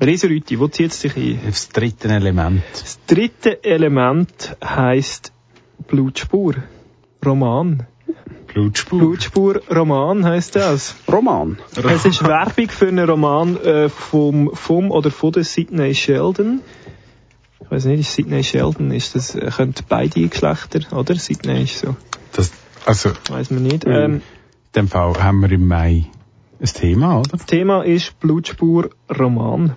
Reserüti, 0.00 0.58
wo 0.58 0.68
zieht 0.68 0.92
es 0.92 1.00
dich 1.00 1.16
ein? 1.16 1.40
Das 1.46 1.68
dritte 1.70 2.08
Element. 2.08 2.62
Das 2.72 2.98
dritte 3.06 3.64
Element 3.64 4.56
heisst 4.62 5.32
Blutspur. 5.88 6.54
Roman. 7.24 7.86
Blutspur. 8.46 8.98
Blutspur 8.98 9.62
Roman 9.74 10.24
heisst 10.24 10.56
das. 10.56 10.96
Roman. 11.10 11.58
Es 11.74 12.04
ist 12.04 12.22
Werbung 12.24 12.68
für 12.68 12.88
einen 12.88 13.08
Roman 13.08 13.56
äh, 13.56 13.88
vom, 13.88 14.50
vom 14.54 14.90
oder 14.90 15.10
von 15.10 15.32
der 15.32 15.44
Sidney 15.44 15.94
Sheldon. 15.94 16.60
Ich 17.60 17.70
weiß 17.70 17.86
nicht, 17.86 18.00
ist 18.00 18.14
Sidney 18.14 18.44
Sheldon, 18.44 18.90
ist 18.92 19.14
das, 19.14 19.34
äh, 19.34 19.50
könnte 19.54 19.82
beide 19.88 20.28
Geschlechter, 20.28 20.80
oder? 20.96 21.16
Sidney 21.16 21.64
ist 21.64 21.80
so. 21.80 21.96
Das, 22.32 22.52
also, 22.84 23.12
Weiß 23.28 23.50
man 23.50 23.62
nicht. 23.62 23.86
Mhm. 23.86 23.92
Ähm, 23.92 24.14
in 24.14 24.22
dem 24.82 24.88
Fall 24.88 25.14
haben 25.22 25.40
wir 25.40 25.50
im 25.50 25.66
Mai 25.66 26.06
ein 26.60 26.66
Thema, 26.66 27.18
oder? 27.20 27.30
das 27.32 27.46
Thema 27.46 27.82
ist 27.82 28.18
Blutspur 28.20 28.90
Roman. 29.18 29.76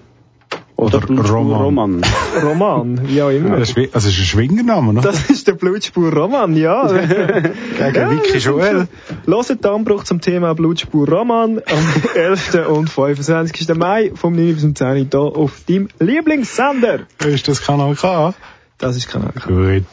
Oder, 0.75 0.99
Oder 1.09 1.29
Roman. 1.29 1.61
Roman. 1.61 2.01
Roman, 2.41 3.01
wie 3.09 3.21
auch 3.21 3.29
immer. 3.29 3.57
Das 3.57 3.71
ist, 3.71 3.77
also, 3.77 4.07
es 4.07 4.13
ist 4.13 4.19
ein 4.19 4.25
Schwingername, 4.25 4.91
oder? 4.91 5.01
Das 5.01 5.29
ist 5.29 5.45
der 5.45 5.53
Blutspur 5.53 6.13
Roman, 6.13 6.55
ja. 6.55 6.87
Gegen 6.87 8.11
Vicky 8.11 8.37
Joel. 8.37 8.87
Hört 9.25 9.49
den 9.49 9.71
Anbruch 9.71 10.05
zum 10.05 10.21
Thema 10.21 10.55
Blutspur 10.55 11.09
Roman 11.09 11.59
am 11.59 11.93
11. 12.15 12.69
und 12.69 12.89
25. 12.89 13.67
Mai 13.75 14.13
vom 14.15 14.33
9 14.33 14.53
bis 14.53 14.61
zum 14.61 14.73
10 14.73 15.09
hier 15.11 15.19
auf 15.19 15.63
deinem 15.67 15.89
Lieblingssender. 15.99 17.01
Ist 17.25 17.49
das 17.49 17.61
Kanal 17.61 17.95
K? 17.95 18.33
Das 18.77 18.95
ist 18.95 19.09
Kanal 19.09 19.33
K. 19.33 19.49
Gut. 19.49 19.83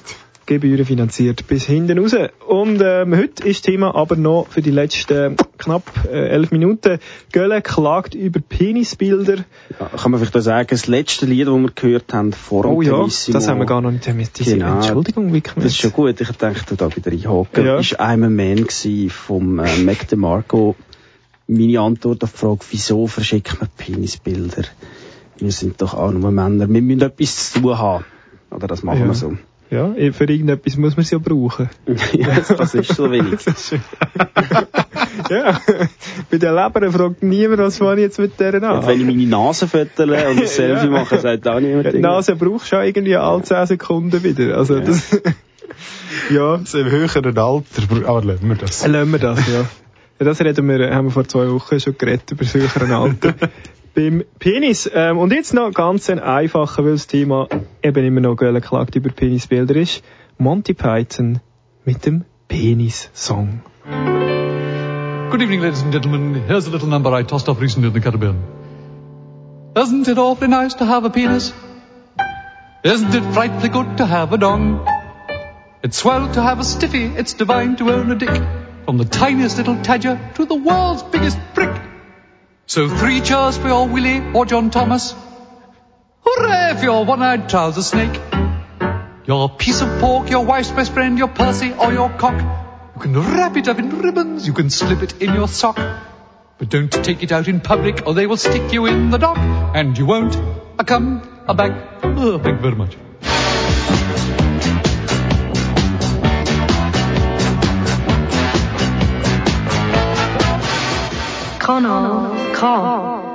Gebührenfinanziert 0.47 1.47
bis 1.49 1.65
hinten 1.65 1.99
raus. 1.99 2.15
Und 2.47 2.81
ähm, 2.83 3.17
heute 3.17 3.47
ist 3.47 3.65
Thema 3.65 3.95
aber 3.95 4.15
noch 4.17 4.47
für 4.49 4.63
die 4.63 4.71
letzten 4.71 5.37
knapp 5.59 5.83
äh, 6.11 6.29
elf 6.29 6.53
Minuten. 6.53 6.99
Gölle 7.33 7.61
klagt 7.63 8.15
über 8.15 8.41
Penisbilder. 8.41 9.39
Ja, 9.79 9.91
kann 9.97 10.13
man 10.13 10.21
vielleicht 10.21 10.37
auch 10.37 10.41
sagen, 10.41 10.69
das 10.71 10.87
letzte 10.87 11.27
Lied, 11.27 11.49
das 11.49 11.55
wir 11.55 11.71
gehört 11.75 12.15
haben 12.15 12.33
vor 12.33 12.65
Oh 12.67 12.81
ja, 12.81 13.05
das 13.05 13.49
haben 13.49 13.59
wir 13.59 13.67
gar 13.67 13.81
noch 13.81 13.91
nicht. 13.91 14.39
Diese 14.39 14.57
Genau. 14.57 14.77
Entschuldigung, 14.77 15.33
wie 15.33 15.41
Das 15.41 15.65
ist 15.65 15.79
schon 15.79 15.93
gut, 15.93 16.21
ich 16.21 16.31
denke, 16.31 16.61
du 16.69 16.77
da 16.77 16.95
wieder 16.95 17.11
reinhocken. 17.11 17.67
Ja. 17.67 17.79
Ist 17.79 18.01
I'm 18.01 18.25
a 18.25 18.31
Man 18.31 18.67
vom 19.11 19.59
äh, 19.59 19.79
Mac 19.79 20.09
DeMarco. 20.09 20.77
Meine 21.49 21.81
Antwort 21.81 22.23
auf 22.25 22.33
die 22.33 22.39
Frage, 22.39 22.61
wieso 22.71 23.07
verschickt 23.07 23.59
man 23.61 23.69
Penisbilder? 23.77 24.63
Wir 25.39 25.53
sind 25.53 25.83
doch 25.83 25.95
auch 25.95 26.13
nur 26.13 26.31
Männer. 26.31 26.69
Wir 26.69 26.83
müssen 26.83 27.03
etwas 27.03 27.53
zu 27.53 27.61
tun 27.61 27.79
haben. 27.79 28.05
Oder 28.51 28.67
das 28.69 28.83
machen 28.83 29.01
Ja. 29.01 29.07
wir 29.07 29.15
so. 29.15 29.37
Ja, 29.71 29.93
für 30.13 30.25
irgendetwas 30.25 30.77
muss 30.77 30.97
man 30.97 31.05
sie 31.05 31.17
ja 31.17 31.19
brauchen. 31.19 31.69
ja, 32.13 32.41
das 32.57 32.75
ist 32.75 32.95
so 32.95 33.11
wenig. 33.11 33.41
ja, 35.31 35.61
bei 36.31 36.39
den 36.39 36.55
Lebern 36.55 36.93
fragt 36.93 37.23
niemand, 37.23 37.61
was 37.61 37.81
ich 37.81 37.99
jetzt 37.99 38.19
mit 38.19 38.39
deren 38.39 38.65
an. 38.65 38.79
Und 38.79 38.87
wenn 38.87 39.01
ich 39.01 39.07
meine 39.07 39.27
Nase 39.27 39.67
fötele 39.67 40.29
und 40.29 40.41
ein 40.41 40.47
Selfie 40.47 40.87
Ja. 40.87 40.91
mache, 40.91 41.19
sagt 41.19 41.49
auch 41.49 41.61
niemand. 41.61 41.87
Ja, 41.87 41.93
die 41.93 41.99
Nase 41.99 42.37
brauchst 42.37 42.73
du 42.73 42.77
auch 42.77 42.83
irgendwie 42.83 43.17
alle 43.17 43.43
10 43.43 43.67
Sekunden 43.67 44.23
wieder. 44.23 44.57
Also 44.57 44.81
das, 44.81 45.21
ja. 46.31 46.55
Also 46.55 46.79
im 46.79 46.91
höheren 46.91 47.25
Alter, 47.25 47.63
aber 48.07 48.25
lassen 48.25 48.49
wir 48.49 48.57
das. 48.57 48.87
Lassen 48.87 49.13
wir 49.13 49.19
das, 49.19 49.49
ja. 49.49 49.61
ja. 49.61 49.67
Das 50.19 50.41
reden 50.41 50.69
wir, 50.69 50.95
haben 50.95 51.07
wir 51.07 51.13
vor 51.13 51.27
zwei 51.29 51.51
Wochen 51.51 51.81
schon 51.81 51.97
geredet, 51.99 52.31
über 52.31 52.45
das 52.45 52.55
höheren 52.55 52.93
Alter. 52.93 53.35
Beim 53.97 54.25
Penis. 54.39 54.91
Ähm, 54.93 55.17
und 55.17 55.33
jetzt 55.33 55.55
noch 55.55 55.73
ganz 55.73 56.11
ein 56.11 56.21
einfacher, 56.21 56.85
weil 56.85 56.93
das 56.93 57.07
Thema 57.07 57.49
eben 57.83 58.05
immer 58.05 58.21
noch 58.21 58.37
Gölle 58.37 58.61
klagt 58.61 58.95
über 58.95 59.09
Penisbilder 59.09 59.75
ist. 59.75 60.05
Monty 60.37 60.75
Python 60.75 61.41
mit 61.87 62.05
dem 62.05 62.27
Penis-Song. 62.47 63.63
Good 65.31 65.41
evening, 65.41 65.63
ladies 65.63 65.83
and 65.83 65.95
gentlemen. 65.95 66.35
Here's 66.47 66.69
a 66.69 66.71
little 66.71 66.89
number 66.89 67.11
I 67.19 67.23
tossed 67.23 67.49
off 67.49 67.59
recently 67.59 67.89
in 67.89 67.95
the 67.95 68.01
Caribbean. 68.01 68.37
Isn't 69.75 70.07
it 70.09 70.19
awfully 70.19 70.49
nice 70.49 70.75
to 70.75 70.85
have 70.85 71.07
a 71.07 71.11
penis? 71.11 71.55
Isn't 72.85 73.15
it 73.15 73.25
frightfully 73.33 73.71
good 73.71 73.97
to 73.97 74.05
have 74.05 74.35
a 74.35 74.37
dong? 74.37 74.87
It's 75.83 75.97
swell 75.97 76.31
to 76.35 76.43
have 76.43 76.61
a 76.61 76.65
stiffy, 76.65 77.07
it's 77.07 77.33
divine 77.33 77.77
to 77.77 77.91
own 77.91 78.11
a 78.11 78.15
dick. 78.15 78.43
From 78.85 78.99
the 78.99 79.07
tiniest 79.07 79.57
little 79.57 79.77
tadger 79.77 80.19
to 80.35 80.45
the 80.45 80.55
world's 80.55 81.03
biggest 81.03 81.39
prick. 81.55 81.96
So 82.69 82.89
three 82.89 83.21
cheers 83.21 83.57
for 83.57 83.69
your 83.69 83.87
Willie 83.87 84.33
or 84.35 84.45
John 84.45 84.71
Thomas. 84.71 85.15
Hooray 86.23 86.75
for 86.77 86.83
your 86.83 87.05
one-eyed 87.05 87.49
trouser 87.49 87.81
snake. 87.81 88.21
Your 89.25 89.49
piece 89.49 89.83
of 89.83 90.01
pork, 90.01 90.29
your 90.31 90.45
wife's 90.45 90.73
best 90.73 90.93
friend, 90.93 91.17
your 91.17 91.29
Percy 91.29 91.73
or 91.73 91.93
your 91.93 92.11
cock. 92.11 92.35
You 92.97 93.03
can 93.03 93.15
wrap 93.15 93.57
it 93.57 93.69
up 93.69 93.79
in 93.79 93.91
ribbons, 94.01 94.49
you 94.49 94.53
can 94.53 94.69
slip 94.71 95.01
it 95.01 95.23
in 95.23 95.33
your 95.33 95.47
sock. 95.47 95.77
But 96.59 96.69
don't 96.69 96.91
take 96.91 97.23
it 97.23 97.31
out 97.31 97.47
in 97.47 97.61
public 97.61 98.05
or 98.05 98.15
they 98.15 98.27
will 98.27 98.37
stick 98.37 98.73
you 98.73 98.87
in 98.87 99.11
the 99.11 99.19
dock. 99.19 99.39
And 99.39 99.97
you 99.97 100.05
won't 100.05 100.35
a 100.81 100.85
come 100.85 101.23
a 101.47 101.55
back. 101.55 102.01
Oh, 102.03 102.41
thank 102.41 102.57
you 102.57 102.63
very 102.63 102.75
much. 102.75 102.97
Kanal 111.61 112.36
K. 112.57 113.26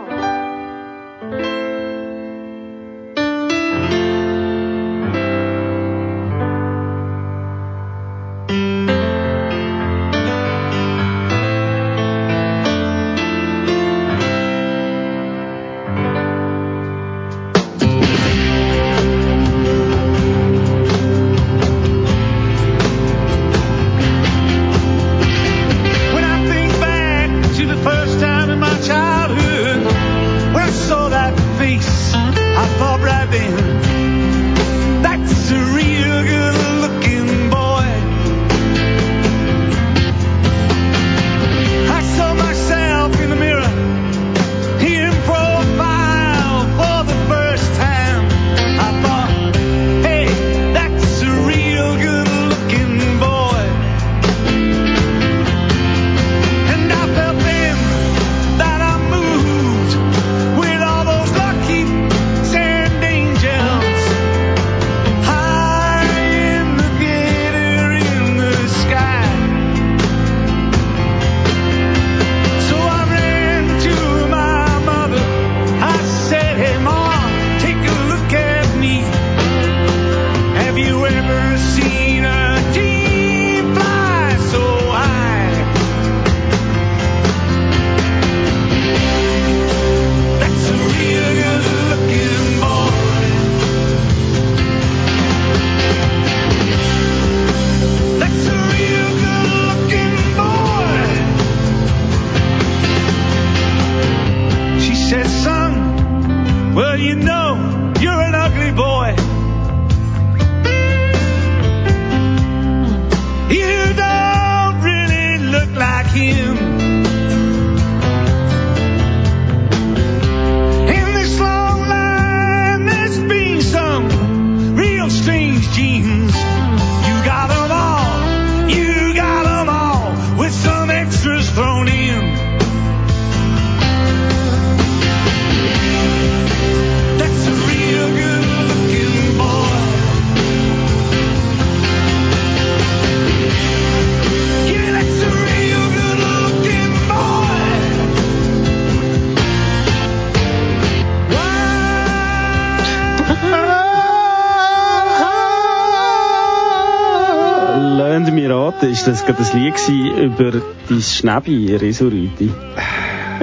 gerade 159.34 159.50
ein 159.50 159.64
Lied 159.64 160.18
über 160.18 160.52
dein 160.90 161.02
Schnäbi, 161.02 161.76
Resurüti? 161.76 162.52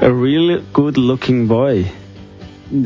A 0.01 0.07
real 0.07 0.61
good 0.73 0.97
looking 0.97 1.49
boy. 1.49 1.87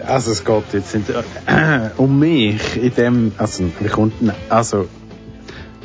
Also 0.06 0.30
es 0.30 0.44
geht 0.44 0.62
jetzt 0.72 0.94
nicht 0.94 1.10
äh, 1.10 1.90
um 1.96 2.18
mich 2.18 2.76
in 2.80 2.94
dem, 2.94 3.32
also 3.36 3.64
wie 3.80 3.88
kommt, 3.88 4.14
also 4.48 4.86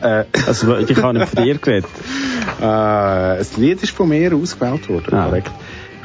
äh, 0.02 0.26
Also 0.46 0.78
ich 0.78 0.96
habe 0.98 1.18
nicht 1.18 1.30
von 1.30 1.44
dir 1.44 1.58
geredet. 1.58 1.90
äh, 2.60 2.62
das 2.62 3.58
Lied 3.58 3.82
ist 3.82 3.92
von 3.94 4.10
mir 4.10 4.36
ausgewählt 4.36 4.88
worden, 4.88 5.14
Ah. 5.16 5.26
korrekt. 5.26 5.52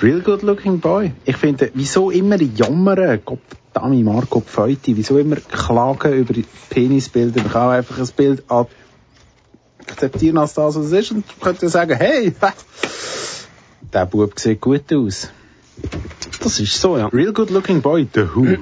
Real 0.00 0.20
good 0.20 0.42
looking 0.42 0.80
boy. 0.80 1.12
Ich 1.26 1.36
finde, 1.36 1.70
wieso 1.74 2.10
immer 2.10 2.40
jammern, 2.40 3.20
Gott 3.24 3.38
Dami 3.74 4.02
Marco 4.02 4.40
Pfeuti, 4.40 4.96
wieso 4.96 5.18
immer 5.18 5.36
klagen 5.36 6.14
über 6.14 6.32
die 6.32 6.44
Penisbilder? 6.70 7.42
Man 7.42 7.52
kann 7.52 7.70
einfach 7.70 7.98
ein 7.98 8.08
Bild 8.16 8.42
akzeptieren 9.90 10.38
als 10.38 10.54
das, 10.54 10.76
was 10.76 10.86
es 10.86 10.92
ist 10.92 11.12
und 11.12 11.24
könnte 11.40 11.68
sagen, 11.68 11.96
hey, 11.96 12.32
der 13.92 14.06
Bub 14.06 14.38
sieht 14.38 14.60
gut 14.60 14.92
aus. 14.92 15.30
Das 16.42 16.58
ist 16.58 16.80
so, 16.80 16.96
ja. 16.98 17.06
Real 17.06 17.32
good 17.32 17.50
looking 17.50 17.82
boy, 17.82 18.06
The 18.12 18.26
Who. 18.34 18.56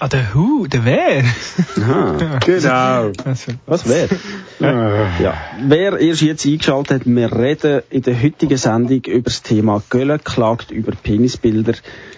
Ah, 0.00 0.08
der 0.08 0.34
Who, 0.34 0.66
der 0.66 0.84
wer? 0.84 1.24
Aha. 1.76 2.38
genau. 2.46 3.12
Was 3.66 3.88
wäre? 3.88 4.08
Ja. 4.60 5.34
Wer 5.60 5.98
erst 5.98 6.22
jetzt 6.22 6.46
eingeschaltet 6.46 7.00
hat, 7.00 7.06
wir 7.06 7.32
reden 7.32 7.82
in 7.90 8.02
der 8.02 8.22
heutigen 8.22 8.56
Sendung 8.56 9.02
über 9.04 9.22
das 9.22 9.42
Thema 9.42 9.82
Gölle 9.90 10.20
klagt 10.20 10.70
über 10.70 10.92
Penisbilder. 10.92 11.74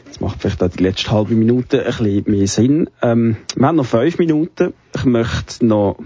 Das 0.06 0.20
macht 0.20 0.42
vielleicht 0.42 0.62
auch 0.62 0.68
die 0.68 0.82
letzte 0.82 1.10
halbe 1.10 1.34
Minute 1.34 1.80
ein 1.80 1.86
bisschen 1.86 2.24
mehr 2.26 2.46
Sinn. 2.46 2.90
Ähm, 3.00 3.36
wir 3.56 3.66
haben 3.66 3.76
noch 3.76 3.86
fünf 3.86 4.18
Minuten. 4.18 4.74
Ich 4.94 5.04
möchte 5.06 5.64
noch, 5.64 5.96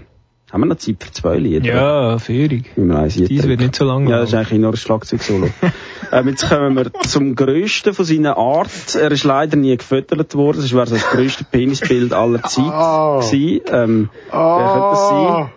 haben 0.51 0.61
wir 0.61 0.67
noch 0.67 0.77
Zeit 0.77 0.95
für 1.03 1.11
zwei 1.11 1.37
Lieder? 1.37 1.65
ja, 1.65 2.17
Führung. 2.19 2.63
Dies 2.75 3.47
wird 3.47 3.59
nicht 3.59 3.75
so 3.75 3.83
lang 3.85 4.07
Ja, 4.07 4.19
das 4.19 4.29
ist 4.29 4.35
eigentlich 4.35 4.59
nur 4.59 4.71
ein 4.71 4.77
Schlagzeugsolo. 4.77 5.49
ähm, 6.11 6.27
jetzt 6.29 6.47
kommen 6.49 6.75
wir 6.75 6.93
zum 7.07 7.35
grössten 7.35 7.93
von 7.93 8.05
seiner 8.05 8.37
Art. 8.37 8.95
Er 8.95 9.11
ist 9.11 9.23
leider 9.23 9.57
nie 9.57 9.75
gefüttert 9.75 10.33
worden. 10.35 10.61
Das 10.61 10.71
wäre 10.73 10.85
so 10.87 10.95
das 10.95 11.09
grösste 11.09 11.43
Penisbild 11.43 12.13
aller 12.13 12.41
Zeit 12.43 12.63
Oh. 12.71 13.19
gewesen. 13.19 13.61
Ähm, 13.71 14.09
Wer 14.31 14.71
könnte 14.71 14.89
das 14.91 15.09
sein? 15.09 15.49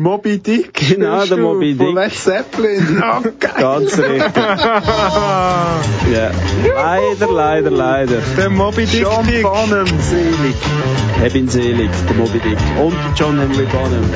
Moby 0.00 0.38
Dick. 0.38 0.72
Genau, 0.72 1.26
der 1.26 1.36
Moby 1.36 1.74
Von 1.74 1.86
Dick. 1.88 1.94
Led 1.94 2.14
Zeppelin. 2.14 3.02
Oh, 3.10 3.20
geil. 3.38 3.52
Ganz 3.58 3.98
richtig. 3.98 4.34
ja. 6.14 6.30
Leider, 6.74 7.30
leider, 7.30 7.70
leider. 7.70 8.16
Der 8.38 8.48
Moby 8.48 8.86
Dick 8.86 9.02
John 9.02 9.26
Dick. 9.26 9.42
Bonham, 9.42 9.86
selig. 10.00 10.56
Ich 11.26 11.32
bin 11.34 11.48
selig, 11.48 11.90
der 12.08 12.16
Moby 12.16 12.38
Dick. 12.38 12.58
Und 12.82 12.96
John 13.14 13.38
Henry 13.38 13.66
Bonham. 13.66 14.10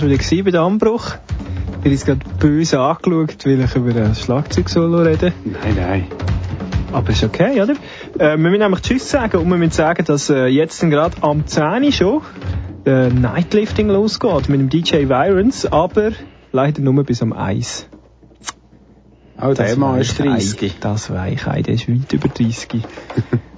Ist 0.00 0.04
fast 0.04 0.04
wieder 0.04 0.18
gewesen 0.18 0.44
bei 0.44 0.50
dem 0.50 0.62
Anbruch. 0.62 1.16
Bin 1.82 1.92
jetzt 1.92 2.06
gerade 2.06 2.20
böse 2.38 2.80
angeschaut, 2.80 3.44
weil 3.44 3.60
ich 3.60 3.74
über 3.74 4.00
ein 4.00 4.14
Schlagzeug-Solo 4.14 5.02
rede. 5.02 5.32
Nein, 5.44 5.76
nein. 5.76 6.06
Aber 6.92 7.10
ist 7.10 7.22
okay, 7.22 7.60
oder? 7.60 7.74
Äh, 8.18 8.36
wir 8.36 8.38
müssen 8.38 8.60
nämlich 8.60 8.80
Tschüss 8.80 9.10
sagen 9.10 9.38
und 9.38 9.48
wir 9.48 9.56
müssen 9.56 9.72
sagen, 9.72 10.04
dass 10.04 10.30
äh, 10.30 10.46
jetzt 10.46 10.80
gerade 10.80 11.16
am 11.22 11.46
10 11.46 11.84
Uhr 11.84 11.92
schon 11.92 12.22
äh, 12.84 13.08
Nightlifting 13.08 13.88
losgeht 13.88 14.48
mit 14.48 14.60
dem 14.60 14.68
DJ 14.68 15.08
Virons, 15.08 15.66
aber 15.66 16.12
leider 16.52 16.82
nur 16.82 17.04
bis 17.04 17.22
am 17.22 17.32
1. 17.32 17.88
Oh, 19.40 19.52
der 19.54 19.76
Mann 19.76 20.00
ist 20.00 20.18
Weichei, 20.18 20.30
30. 20.30 20.80
Das 20.80 21.10
Weichei, 21.10 21.62
der 21.62 21.74
ist 21.74 21.88
weit 21.88 22.12
über 22.12 22.28
30. 22.28 22.68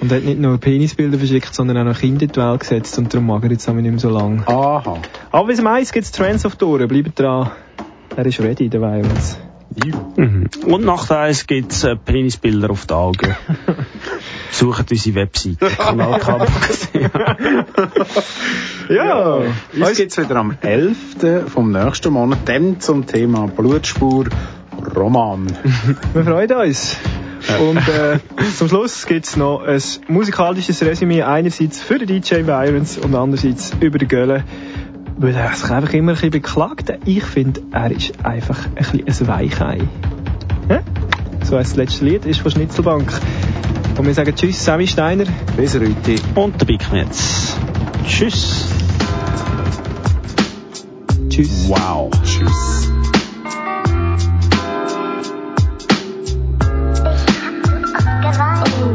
und 0.00 0.10
er 0.10 0.18
hat 0.18 0.24
nicht 0.24 0.40
nur 0.40 0.58
Penisbilder 0.58 1.18
verschickt, 1.18 1.54
sondern 1.54 1.76
auch 1.78 1.84
noch 1.84 1.98
Kinder 1.98 2.22
in 2.22 2.32
die 2.32 2.36
Welt 2.36 2.60
gesetzt 2.60 2.98
und 2.98 3.12
darum 3.12 3.26
mag 3.26 3.42
er 3.44 3.50
jetzt 3.50 3.68
nicht 3.68 3.82
mehr 3.82 3.98
so 3.98 4.10
lang. 4.10 4.42
Aha. 4.46 4.98
Aber 5.30 5.46
bis 5.46 5.64
1 5.64 5.92
gibt 5.92 6.06
es 6.06 6.12
Trends 6.12 6.44
of 6.46 6.56
Tour, 6.56 6.86
bleibt 6.86 7.18
dran. 7.18 7.50
Er 8.16 8.26
ist 8.26 8.40
ready, 8.40 8.68
der 8.68 8.80
Virons. 8.80 9.38
Mhm. 10.16 10.48
Und 10.66 10.84
nach 10.84 11.06
der 11.06 11.18
Eis 11.20 11.46
gibt 11.46 11.72
es 11.72 11.84
äh, 11.84 11.94
Penisbilder 11.94 12.70
auf 12.70 12.86
die 12.86 12.94
Augen. 12.94 13.36
Besucht 14.50 14.90
unsere 14.90 15.14
Webseite. 15.14 15.66
Kanal 15.78 16.18
K. 16.18 16.46
Ja, 18.88 19.38
Uns 19.78 19.96
gibt's 19.96 20.18
wieder 20.18 20.34
am 20.34 20.56
11. 20.60 20.96
vom 21.46 21.70
nächsten 21.70 22.12
Monat, 22.12 22.40
dann 22.46 22.80
zum 22.80 23.06
Thema 23.06 23.46
Blutspur 23.46 24.24
Roman. 24.96 25.46
Wir 26.12 26.24
freuen 26.24 26.52
uns. 26.52 26.96
Und 27.60 27.76
äh, 27.76 28.18
zum 28.56 28.68
Schluss 28.68 29.06
gibt's 29.06 29.36
noch 29.36 29.62
ein 29.62 29.80
musikalisches 30.08 30.82
Resümee 30.82 31.22
einerseits 31.22 31.80
für 31.80 31.98
den 31.98 32.08
DJ 32.08 32.46
Virons 32.46 32.98
und 32.98 33.14
andererseits 33.14 33.72
über 33.80 33.98
den 33.98 34.08
Gölle. 34.08 34.44
Weil 35.16 35.34
er 35.34 35.52
sich 35.52 35.70
einfach 35.70 35.92
immer 35.92 36.12
ein 36.12 36.14
bisschen 36.14 36.30
beklagt. 36.30 36.92
Ich 37.04 37.24
finde, 37.24 37.60
er 37.72 37.90
ist 37.90 38.24
einfach 38.24 38.58
ein 38.74 39.04
bisschen 39.04 39.28
ein 39.28 39.28
Weichei. 39.28 39.78
Ja? 40.68 40.80
So 41.44 41.58
heisst 41.58 41.72
das 41.72 41.76
letzte 41.76 42.04
Lied, 42.04 42.24
ist 42.26 42.40
von 42.40 42.50
Schnitzelbank. 42.50 43.12
Und 43.98 44.06
wir 44.06 44.14
sagen 44.14 44.34
Tschüss, 44.34 44.64
Sammy 44.64 44.86
Steiner. 44.86 45.24
Bis 45.56 45.74
Rüti. 45.74 46.16
Und 46.34 46.60
der 46.60 46.66
Big 46.66 46.90
Metz. 46.92 47.56
Tschüss. 48.06 48.66
Tschüss. 51.28 51.68
Wow. 51.68 52.10
Tschüss. 52.24 52.99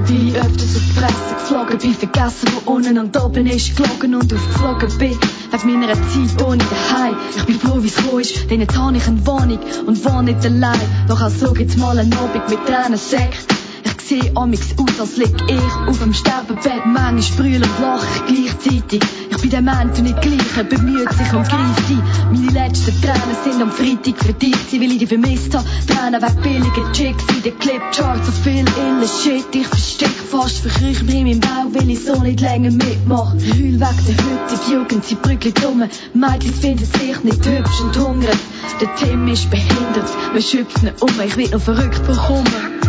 Wie 0.07 0.29
ich 0.29 0.35
öfters 0.35 0.75
auf 0.75 0.81
die 0.83 0.99
Fresse 0.99 1.35
geflogen 1.39 1.77
bin, 1.79 1.93
vergessen, 1.95 2.49
wo 2.53 2.71
unten 2.71 2.97
und 2.97 3.17
oben 3.19 3.47
ist, 3.47 3.75
geflogen 3.75 4.15
und 4.15 4.33
aufgeflogen 4.33 4.97
bin. 4.97 5.17
Wegen 5.65 5.79
meiner 5.79 5.93
Zeit 5.93 6.43
ohne 6.45 6.63
daheim. 6.63 7.15
Ich 7.35 7.43
bin 7.45 7.59
froh, 7.59 7.77
wie's 7.79 7.95
so 7.95 8.19
ist, 8.19 8.49
denn 8.49 8.61
jetzt 8.61 8.77
habe 8.77 8.97
ich 8.97 9.07
eine 9.07 9.25
Wohnung 9.25 9.59
und 9.87 10.05
wohne 10.05 10.33
nicht 10.33 10.45
allein. 10.45 10.79
Doch 11.07 11.21
auch 11.21 11.29
so 11.29 11.53
gibt's 11.53 11.77
mal 11.77 11.97
einen 11.97 12.13
Abend 12.13 12.49
mit 12.49 12.65
Tränen 12.65 12.99
Sekt. 12.99 13.47
Ich 13.83 14.01
sehe 14.07 14.31
amix 14.35 14.75
aus, 14.77 14.99
als 14.99 15.17
lieg 15.17 15.35
ich 15.47 15.87
auf 15.89 15.99
dem 15.99 16.13
Sterbebett. 16.13 16.85
Manchmal 16.85 17.23
sprühe 17.23 17.55
und 17.55 17.69
lache 17.81 18.05
ich 18.27 18.59
gleichzeitig. 18.59 19.01
Ich 19.45 19.51
bin 19.51 19.63
der 19.63 19.75
Mensch 19.75 19.99
und 19.99 20.05
nicht 20.05 20.21
gleich, 20.23 20.67
bemüht 20.69 21.11
sich 21.13 21.33
und 21.33 21.47
greift 21.47 21.89
ein. 21.91 22.03
Meine 22.31 22.51
letzten 22.51 22.99
Tränen 22.99 23.35
sind 23.43 23.61
am 23.61 23.69
Freitag 23.69 24.17
gewesen, 24.17 24.81
weil 24.81 24.91
ich 24.91 24.97
dich 24.97 25.07
vermisst 25.07 25.53
habe. 25.53 25.67
Tränen 25.85 26.19
weg 26.19 26.41
billige 26.41 26.91
Chicks 26.93 27.23
in 27.29 27.43
den 27.43 27.59
Clipcharts, 27.59 28.25
so 28.25 28.31
viel 28.31 28.65
ille 28.65 29.07
Shit. 29.07 29.45
Ich 29.53 29.67
versteck 29.67 30.09
fast, 30.31 30.61
verkrüch 30.61 31.03
mir 31.03 31.17
in 31.17 31.27
meinem 31.27 31.39
Bauch, 31.41 31.67
weil 31.73 31.91
ich 31.91 32.03
so 32.03 32.19
nicht 32.23 32.41
länger 32.41 32.71
mitmache. 32.71 33.37
Heul 33.37 33.79
weg 33.79 33.97
der 34.07 34.15
heutigen 34.17 34.71
Jugend, 34.71 35.05
sie 35.05 35.13
brückeln 35.13 35.53
dumme. 35.61 35.89
Mädchen 36.15 36.53
finden 36.55 36.85
sich 36.85 37.23
nicht 37.23 37.45
hübsch 37.45 37.81
und 37.81 37.99
hungrig. 37.99 38.39
Der 38.81 38.95
Tim 38.95 39.27
ist 39.27 39.51
behindert, 39.51 40.09
man 40.33 40.41
schüpft 40.41 40.81
nicht 40.81 40.99
um, 41.03 41.09
ich 41.23 41.37
will 41.37 41.49
noch 41.51 41.61
verrückt 41.61 42.01
bekommen. 42.07 42.47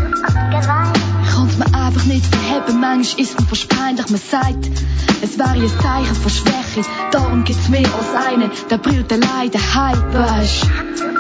Ich 0.09 1.35
kann's 1.35 1.59
mir 1.59 1.76
einfach 1.87 2.05
nicht 2.05 2.27
verheben, 2.27 2.81
manchmal 2.81 3.21
ist 3.21 3.39
mir 3.39 3.47
fast 3.47 3.69
peinlich, 3.69 4.11
man 4.11 4.21
sagt, 4.21 4.71
es 5.23 5.39
wäre 5.39 5.51
ein 5.51 5.71
Zeichen 5.81 6.17
von 6.17 6.31
Schwäche, 6.31 6.89
darum 7.13 7.45
gibt's 7.45 7.69
mehr 7.69 7.89
als 7.95 8.27
einen, 8.27 8.51
der 8.69 8.79
brüllt 8.79 9.13
allein 9.13 9.51
daheim, 9.53 10.03
weisst, 10.13 10.67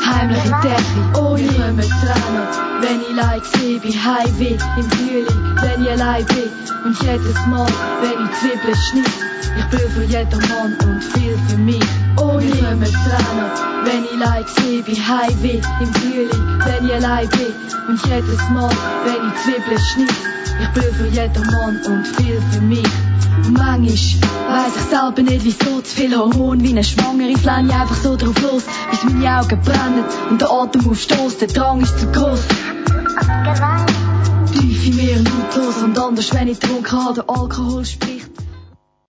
heimlich 0.05 0.45
in 0.45 0.55
die 0.63 0.69
Decke, 0.69 1.21
oh, 1.21 1.37
ich 1.37 1.47
komme 1.47 1.83
Tränen, 1.83 2.49
wenn 2.81 3.01
ich 3.01 3.17
leid 3.17 3.43
sehe, 3.55 3.83
wie 3.85 3.97
Heimweh 3.97 4.59
im 4.77 4.91
Frühling, 4.91 5.57
wenn 5.63 5.85
ich 5.85 5.91
allein 5.91 6.27
bin, 6.27 6.51
und 6.85 7.03
jedes 7.03 7.47
Mal, 7.47 7.69
wenn 8.01 8.27
ich 8.27 8.39
Zwiebeln 8.41 8.77
schnitt, 8.91 9.11
ich 9.59 9.65
bin 9.67 9.91
für 9.91 10.03
jeden 10.03 10.41
Mann 10.49 10.77
und 10.85 11.05
viel 11.05 11.39
für 11.49 11.59
mich, 11.59 11.85
oh, 12.17 12.41
ich 12.41 12.61
komme 12.61 12.85
Tränen, 12.85 13.51
wenn 13.85 14.05
ich 14.05 14.19
leid 14.19 14.49
sehe, 14.49 14.85
wie 14.85 15.01
Heimweh 15.01 15.61
im 15.81 15.95
Frühling, 15.95 16.59
wenn 16.65 16.87
ich 16.87 16.95
allein 16.95 17.29
bin, 17.29 17.55
und 17.89 18.05
jedes 18.07 18.49
Mal, 18.51 18.71
wenn 19.05 19.29
ich 19.29 19.43
Zwiebeln 19.45 19.79
schnitt, 19.79 20.37
ich 20.61 20.69
bin 20.69 20.95
für 20.95 21.07
jeden 21.07 21.47
Mann 21.47 21.81
und 21.87 22.07
viel 22.07 22.41
für 22.51 22.61
mich. 22.61 22.87
Und 23.45 23.53
manchmal 23.53 23.87
weiss 24.49 24.77
ich 24.77 24.83
selber 24.91 25.23
nicht, 25.23 25.45
wieso 25.45 25.81
zu 25.81 25.95
viel 25.95 26.17
Hormon 26.17 26.63
wie 26.63 26.71
eine 26.71 26.85
Schwangere 26.85 27.31
ich 27.31 27.49
einfach 27.49 27.97
so 27.97 28.17
drauf 28.17 28.41
los, 28.43 28.63
bis 28.91 29.05
meine 29.05 29.41
Augen 29.41 29.61
brennen 29.61 30.05
und 30.31 30.41
der 30.41 30.51
Atem 30.51 30.89
aufstoßt, 30.89 31.41
der 31.41 31.49
Drang 31.49 31.81
ist 31.81 31.99
zu 31.99 32.07
groß. 32.07 32.41
Tief 34.53 34.87
in 34.87 34.97
mir 34.97 35.17
lautlos 35.17 35.83
und 35.83 35.99
anders, 35.99 36.33
wenn 36.35 36.49
ich 36.49 36.59
trunken 36.59 36.93
habe, 36.93 37.15
der 37.15 37.31
Alkohol 37.31 37.85
spricht. 37.85 38.26